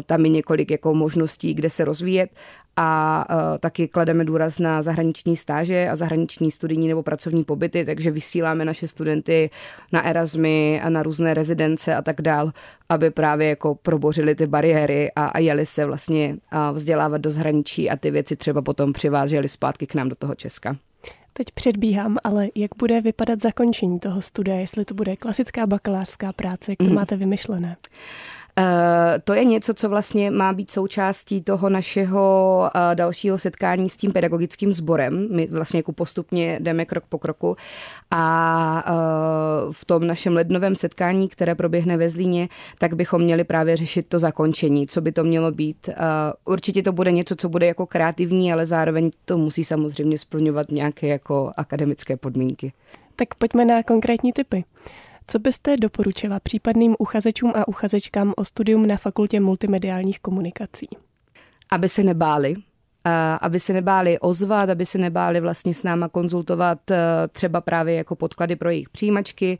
tam 0.05 0.25
je 0.25 0.29
několik 0.29 0.71
jako 0.71 0.93
možností, 0.93 1.53
kde 1.53 1.69
se 1.69 1.85
rozvíjet 1.85 2.29
a 2.77 3.25
uh, 3.29 3.57
taky 3.59 3.87
klademe 3.87 4.25
důraz 4.25 4.59
na 4.59 4.81
zahraniční 4.81 5.35
stáže 5.35 5.89
a 5.89 5.95
zahraniční 5.95 6.51
studijní 6.51 6.87
nebo 6.87 7.03
pracovní 7.03 7.43
pobyty, 7.43 7.85
takže 7.85 8.11
vysíláme 8.11 8.65
naše 8.65 8.87
studenty 8.87 9.49
na 9.91 10.05
Erasmy 10.05 10.81
a 10.81 10.89
na 10.89 11.03
různé 11.03 11.33
rezidence 11.33 11.95
a 11.95 12.01
tak 12.01 12.21
dál, 12.21 12.51
aby 12.89 13.11
právě 13.11 13.49
jako 13.49 13.75
probořili 13.75 14.35
ty 14.35 14.47
bariéry 14.47 15.11
a, 15.15 15.25
a 15.25 15.39
jeli 15.39 15.65
se 15.65 15.85
vlastně 15.85 16.37
uh, 16.53 16.75
vzdělávat 16.75 17.21
do 17.21 17.31
zahraničí 17.31 17.89
a 17.89 17.97
ty 17.97 18.11
věci 18.11 18.35
třeba 18.35 18.61
potom 18.61 18.93
přiváželi 18.93 19.47
zpátky 19.47 19.87
k 19.87 19.95
nám 19.95 20.09
do 20.09 20.15
toho 20.15 20.35
Česka. 20.35 20.75
Teď 21.33 21.51
předbíhám, 21.51 22.17
ale 22.23 22.47
jak 22.55 22.71
bude 22.77 23.01
vypadat 23.01 23.41
zakončení 23.41 23.99
toho 23.99 24.21
studia, 24.21 24.57
jestli 24.57 24.85
to 24.85 24.93
bude 24.93 25.15
klasická 25.15 25.67
bakalářská 25.67 26.33
práce, 26.33 26.71
jak 26.71 26.77
to 26.77 26.83
mm. 26.83 26.93
máte 26.93 27.15
vymyšlené? 27.15 27.77
Eh, 27.81 28.36
to 29.23 29.33
je 29.33 29.45
něco, 29.45 29.73
co 29.73 29.89
vlastně 29.89 30.31
má 30.31 30.53
být 30.53 30.71
součástí 30.71 31.41
toho 31.41 31.69
našeho 31.69 32.69
eh, 32.75 32.95
dalšího 32.95 33.37
setkání 33.37 33.89
s 33.89 33.97
tím 33.97 34.11
pedagogickým 34.11 34.73
sborem. 34.73 35.27
My 35.31 35.47
vlastně 35.47 35.79
jako 35.79 35.91
postupně 35.91 36.59
jdeme 36.61 36.85
krok 36.85 37.03
po 37.09 37.19
kroku 37.19 37.55
a 38.11 38.83
eh, 38.87 38.91
v 39.71 39.85
tom 39.85 40.07
našem 40.07 40.33
lednovém 40.33 40.75
setkání, 40.75 41.29
které 41.29 41.55
proběhne 41.55 41.97
ve 41.97 42.09
Zlíně, 42.09 42.49
tak 42.77 42.93
bychom 42.93 43.21
měli 43.21 43.43
právě 43.43 43.77
řešit 43.77 44.07
to 44.07 44.19
zakončení, 44.19 44.87
co 44.87 45.01
by 45.01 45.11
to 45.11 45.23
mělo 45.23 45.51
být. 45.51 45.89
Určitě 46.45 46.83
to 46.83 46.91
bude 46.91 47.11
něco, 47.11 47.35
co 47.35 47.49
bude 47.49 47.67
jako 47.67 47.85
kreativní, 47.85 48.53
ale 48.53 48.65
zároveň 48.65 49.11
to 49.25 49.37
musí 49.37 49.63
samozřejmě 49.63 50.17
splňovat 50.17 50.71
nějaké 50.71 51.07
jako 51.07 51.51
akademické 51.57 52.17
podmínky. 52.17 52.73
Tak 53.15 53.35
pojďme 53.35 53.65
na 53.65 53.83
konkrétní 53.83 54.33
typy. 54.33 54.63
Co 55.29 55.39
byste 55.39 55.77
doporučila 55.77 56.39
případným 56.39 56.95
uchazečům 56.99 57.51
a 57.55 57.67
uchazečkám 57.67 58.33
o 58.37 58.45
studium 58.45 58.87
na 58.87 58.97
Fakultě 58.97 59.39
multimediálních 59.39 60.19
komunikací? 60.19 60.87
Aby 61.71 61.89
se 61.89 62.03
nebáli, 62.03 62.55
aby 63.41 63.59
se 63.59 63.73
nebáli 63.73 64.19
ozvat, 64.19 64.69
aby 64.69 64.85
se 64.85 64.97
nebáli 64.97 65.39
vlastně 65.39 65.73
s 65.73 65.83
náma 65.83 66.09
konzultovat 66.09 66.91
eh, 66.91 66.97
třeba 67.31 67.61
právě 67.61 67.95
jako 67.95 68.15
podklady 68.15 68.55
pro 68.55 68.69
jejich 68.69 68.89
přijímačky, 68.89 69.57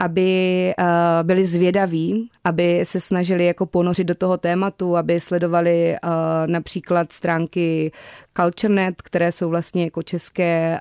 aby 0.00 0.28
eh, 0.68 0.84
byli 1.22 1.44
zvědaví, 1.44 2.30
aby 2.44 2.80
se 2.82 3.00
snažili 3.00 3.46
jako 3.46 3.66
ponořit 3.66 4.04
do 4.04 4.14
toho 4.14 4.36
tématu, 4.36 4.96
aby 4.96 5.20
sledovali 5.20 5.94
eh, 5.94 5.98
například 6.46 7.12
stránky 7.12 7.92
CultureNet, 8.36 9.02
které 9.02 9.32
jsou 9.32 9.48
vlastně 9.48 9.84
jako 9.84 10.02
české 10.02 10.80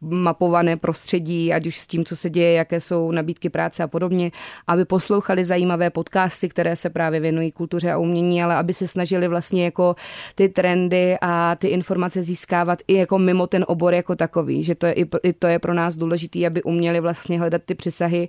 mapované 0.00 0.76
prostředí, 0.76 1.52
ať 1.52 1.66
už 1.66 1.78
s 1.78 1.86
tím, 1.86 2.04
co 2.04 2.16
se 2.16 2.30
děje, 2.30 2.52
jaké 2.52 2.80
jsou 2.80 3.10
nabídky 3.10 3.50
práce 3.50 3.82
a 3.82 3.86
podobně, 3.86 4.30
aby 4.66 4.84
poslouchali 4.84 5.44
zajímavé 5.44 5.90
podcasty, 5.90 6.48
které 6.48 6.76
se 6.76 6.90
právě 6.90 7.20
věnují 7.20 7.52
kultuře 7.52 7.92
a 7.92 7.98
umění, 7.98 8.42
ale 8.42 8.54
aby 8.54 8.74
se 8.74 8.88
snažili 8.88 9.28
vlastně 9.28 9.64
jako 9.64 9.96
ty 10.34 10.48
trendy 10.48 11.16
a 11.20 11.56
ty 11.56 11.68
informace 11.68 12.22
získávat 12.22 12.78
i 12.88 12.94
jako 12.94 13.18
mimo 13.18 13.46
ten 13.46 13.64
obor 13.68 13.94
jako 13.94 14.16
takový, 14.16 14.64
že 14.64 14.74
to 14.74 14.86
je, 14.86 14.94
i 15.22 15.32
to 15.32 15.46
je 15.46 15.58
pro 15.58 15.74
nás 15.74 15.96
důležité, 15.96 16.46
aby 16.46 16.62
uměli 16.62 17.00
vlastně 17.00 17.38
hledat 17.38 17.62
ty 17.64 17.74
přesahy 17.74 18.28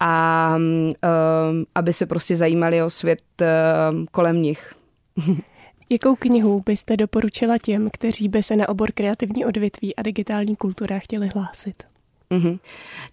a 0.00 0.54
um, 0.56 1.64
aby 1.74 1.92
se 1.92 2.06
prostě 2.06 2.36
zajímali 2.36 2.82
o 2.82 2.90
svět 2.90 3.22
um, 3.92 4.06
kolem 4.10 4.42
nich. 4.42 4.74
Jakou 5.92 6.16
knihu 6.16 6.62
byste 6.66 6.96
doporučila 6.96 7.58
těm, 7.58 7.90
kteří 7.92 8.28
by 8.28 8.42
se 8.42 8.56
na 8.56 8.68
obor 8.68 8.92
kreativní 8.92 9.44
odvětví 9.44 9.96
a 9.96 10.02
digitální 10.02 10.56
kultura 10.56 10.98
chtěli 10.98 11.28
hlásit? 11.34 11.82
Mm-hmm. 12.34 12.58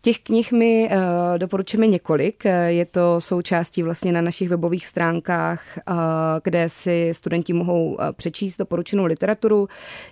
Těch 0.01 0.19
knih 0.19 0.51
my 0.51 0.89
uh, 0.91 1.38
doporučujeme 1.38 1.88
několik. 1.88 2.43
Je 2.67 2.86
to 2.86 3.21
součástí 3.21 3.84
vlastně 3.84 4.12
na 4.12 4.21
našich 4.21 4.49
webových 4.49 4.88
stránkách, 4.88 5.62
uh, 5.89 5.95
kde 6.43 6.69
si 6.69 7.10
studenti 7.12 7.53
mohou 7.53 7.89
uh, 7.89 7.99
přečíst 8.12 8.58
doporučenou 8.58 9.06
literaturu. 9.06 9.67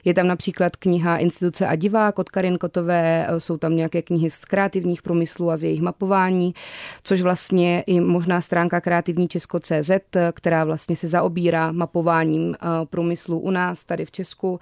Je 0.06 0.14
tam 0.14 0.28
například 0.28 0.76
kniha 0.76 1.18
Instituce 1.18 1.68
a 1.68 1.76
divák 1.76 2.20
od 2.20 2.30
Karin 2.30 2.58
Kotové, 2.58 3.28
uh, 3.30 3.38
jsou 3.38 3.58
tam 3.58 3.76
nějaké 3.76 4.02
knihy 4.02 4.30
z 4.30 4.46
kreativních 4.46 5.02
průmyslů 5.02 5.52
a 5.52 5.58
z 5.58 5.64
jejich 5.64 5.82
mapování, 5.82 6.54
což 7.04 7.22
vlastně 7.22 7.84
i 7.88 8.00
možná 8.00 8.42
stránka 8.42 8.82
kreativní 8.82 9.28
Česko.cz, 9.28 9.92
která 10.34 10.64
vlastně 10.64 10.96
se 10.96 11.08
zaobírá 11.08 11.72
mapováním 11.72 12.48
uh, 12.50 12.56
průmyslu 12.86 13.40
u 13.40 13.52
nás 13.52 13.84
tady 13.84 14.06
v 14.06 14.12
Česku, 14.12 14.60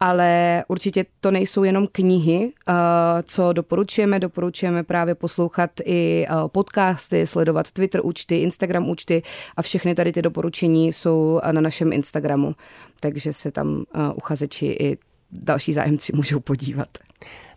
ale 0.00 0.64
určitě 0.68 1.04
to 1.20 1.30
nejsou 1.30 1.64
jenom 1.64 1.86
knihy, 1.92 2.52
uh, 2.68 2.74
co 3.22 3.52
doporučujeme 3.52 3.83
doporučujeme. 3.84 4.20
Doporučujeme 4.20 4.82
právě 4.82 5.14
poslouchat 5.14 5.70
i 5.84 6.26
eh, 6.28 6.32
podcasty, 6.46 7.26
sledovat 7.26 7.70
Twitter 7.70 8.00
účty, 8.04 8.36
Instagram 8.36 8.88
účty 8.88 9.22
a 9.56 9.62
všechny 9.62 9.94
tady 9.94 10.12
ty 10.12 10.22
doporučení 10.22 10.92
jsou 10.92 11.40
na 11.52 11.60
našem 11.60 11.92
Instagramu, 11.92 12.54
takže 13.00 13.32
se 13.32 13.50
tam 13.50 13.84
eh, 13.94 14.12
uchazeči 14.14 14.66
i 14.66 14.98
další 15.32 15.72
zájemci 15.72 16.12
můžou 16.16 16.40
podívat. 16.40 16.88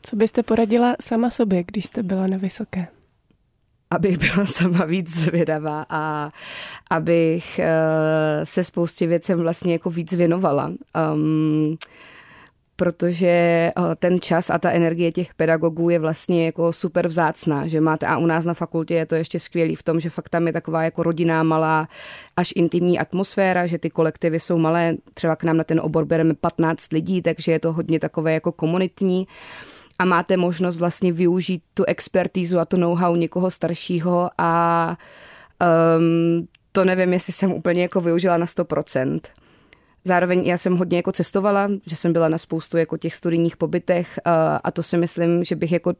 Co 0.04 0.16
byste 0.16 0.44
poradila 0.44 0.96
sama 1.02 1.30
sobě, 1.30 1.64
když 1.64 1.86
jste 1.86 2.04
byla 2.04 2.28
na 2.28 2.38
vysoké? 2.38 2.88
abych 3.92 4.18
byla 4.18 4.46
sama 4.46 4.86
víc 4.86 5.16
zvědavá 5.16 5.86
a 5.90 6.32
abych 6.90 7.60
uh, 7.60 8.44
se 8.44 8.64
spoustě 8.64 9.08
věcem 9.08 9.40
vlastně 9.40 9.74
jako 9.74 9.90
víc 9.90 10.14
věnovala. 10.14 10.72
Um, 11.14 11.78
protože 12.80 13.28
eh, 13.28 13.72
ten 14.00 14.20
čas 14.20 14.50
a 14.50 14.58
ta 14.58 14.72
energie 14.72 15.12
těch 15.12 15.34
pedagogů 15.34 15.90
je 15.90 16.00
vlastně 16.00 16.46
jako 16.46 16.74
super 16.74 17.08
vzácná, 17.08 17.68
že 17.68 17.82
máte 17.82 18.08
a 18.08 18.18
u 18.18 18.26
nás 18.26 18.46
na 18.46 18.54
fakultě 18.54 18.94
je 18.94 19.06
to 19.06 19.16
ještě 19.16 19.40
skvělý 19.40 19.76
v 19.76 19.84
tom, 19.84 20.00
že 20.00 20.10
fakt 20.10 20.30
tam 20.30 20.48
je 20.48 20.54
taková 20.54 20.84
jako 20.84 21.04
rodinná 21.04 21.44
malá 21.44 21.88
až 22.38 22.54
intimní 22.56 23.00
atmosféra, 23.00 23.66
že 23.68 23.78
ty 23.78 23.90
kolektivy 23.90 24.40
jsou 24.40 24.58
malé, 24.58 24.96
třeba 25.14 25.36
k 25.36 25.44
nám 25.44 25.58
na 25.58 25.64
ten 25.64 25.80
obor 25.80 26.06
bereme 26.06 26.34
15 26.34 26.92
lidí, 26.92 27.22
takže 27.22 27.52
je 27.52 27.60
to 27.60 27.74
hodně 27.74 28.00
takové 28.00 28.34
jako 28.34 28.52
komunitní 28.52 29.28
a 30.00 30.06
máte 30.06 30.38
možnost 30.38 30.78
vlastně 30.78 31.14
využít 31.14 31.64
tu 31.74 31.84
expertízu 31.86 32.60
a 32.60 32.66
to 32.66 32.78
know-how 32.78 33.16
někoho 33.16 33.52
staršího 33.52 34.30
a 34.38 34.98
um, 35.98 36.48
to 36.72 36.86
nevím, 36.86 37.14
jestli 37.14 37.34
jsem 37.34 37.52
úplně 37.52 37.82
jako 37.82 38.02
využila 38.02 38.38
na 38.38 38.46
100%. 38.46 39.20
Zároveň 40.08 40.46
já 40.46 40.58
jsem 40.58 40.78
hodně 40.78 40.98
jako 40.98 41.12
cestovala, 41.12 41.70
že 41.86 41.96
jsem 41.96 42.14
byla 42.14 42.28
na 42.28 42.38
spoustu 42.38 42.78
jako 42.78 42.98
těch 42.98 43.16
studijních 43.16 43.58
pobytech 43.58 44.20
a, 44.26 44.56
a 44.64 44.72
to 44.72 44.84
si 44.84 44.98
myslím, 44.98 45.44
že 45.44 45.56
bych 45.56 45.72
jako 45.72 45.94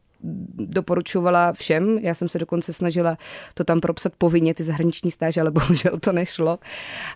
doporučovala 0.54 1.54
všem. 1.54 1.98
Já 1.98 2.14
jsem 2.14 2.28
se 2.28 2.40
dokonce 2.40 2.74
snažila 2.74 3.18
to 3.54 3.64
tam 3.64 3.80
propsat 3.80 4.14
povinně, 4.18 4.54
ty 4.54 4.64
zahraniční 4.64 5.12
stáže, 5.12 5.42
ale 5.42 5.52
bohužel 5.60 6.00
to 6.00 6.12
nešlo. 6.12 6.60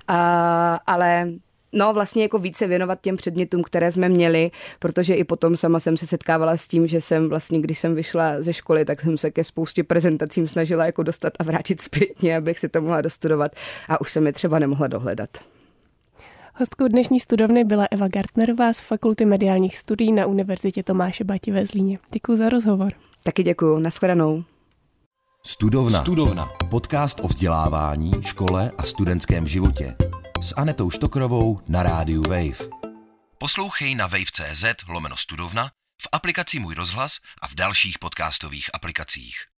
A, 0.07 0.79
ale 0.87 1.31
No, 1.73 1.93
vlastně 1.93 2.21
jako 2.23 2.39
více 2.39 2.67
věnovat 2.67 3.01
těm 3.01 3.17
předmětům, 3.17 3.63
které 3.63 3.91
jsme 3.91 4.09
měli, 4.09 4.51
protože 4.79 5.15
i 5.15 5.23
potom 5.23 5.57
sama 5.57 5.79
jsem 5.79 5.97
se 5.97 6.07
setkávala 6.07 6.57
s 6.57 6.67
tím, 6.67 6.87
že 6.87 7.01
jsem 7.01 7.29
vlastně, 7.29 7.61
když 7.61 7.79
jsem 7.79 7.95
vyšla 7.95 8.41
ze 8.41 8.53
školy, 8.53 8.85
tak 8.85 9.01
jsem 9.01 9.17
se 9.17 9.31
ke 9.31 9.43
spoustě 9.43 9.83
prezentacím 9.83 10.47
snažila 10.47 10.85
jako 10.85 11.03
dostat 11.03 11.33
a 11.39 11.43
vrátit 11.43 11.81
zpětně, 11.81 12.37
abych 12.37 12.59
si 12.59 12.69
to 12.69 12.81
mohla 12.81 13.01
dostudovat 13.01 13.51
a 13.89 14.01
už 14.01 14.11
jsem 14.11 14.27
je 14.27 14.33
třeba 14.33 14.59
nemohla 14.59 14.87
dohledat. 14.87 15.50
Hostkou 16.55 16.87
dnešní 16.87 17.19
studovny 17.19 17.63
byla 17.63 17.87
Eva 17.91 18.07
Gartnerová 18.07 18.73
z 18.73 18.79
Fakulty 18.79 19.25
mediálních 19.25 19.77
studií 19.77 20.11
na 20.11 20.25
Univerzitě 20.25 20.83
Tomáše 20.83 21.23
Bati 21.23 21.51
ve 21.51 21.65
Zlíně. 21.65 21.99
Děkuji 22.13 22.37
za 22.37 22.49
rozhovor. 22.49 22.93
Taky 23.23 23.43
děkuji. 23.43 23.79
Naschledanou. 23.79 24.43
Studovna. 25.45 26.01
Studovna. 26.01 26.49
Podcast 26.69 27.19
o 27.19 27.27
vzdělávání, 27.27 28.11
škole 28.21 28.71
a 28.77 28.83
studentském 28.83 29.47
životě. 29.47 29.95
S 30.41 30.53
Anetou 30.57 30.89
Štokrovou 30.89 31.59
na 31.67 31.83
rádiu 31.83 32.21
Wave. 32.21 32.69
Poslouchej 33.37 33.95
na 33.95 34.07
wave.cz 34.07 34.65
lomeno 34.89 35.17
studovna, 35.17 35.71
v 36.01 36.07
aplikaci 36.11 36.59
Můj 36.59 36.75
rozhlas 36.75 37.17
a 37.41 37.47
v 37.47 37.55
dalších 37.55 37.99
podcastových 37.99 38.69
aplikacích. 38.73 39.50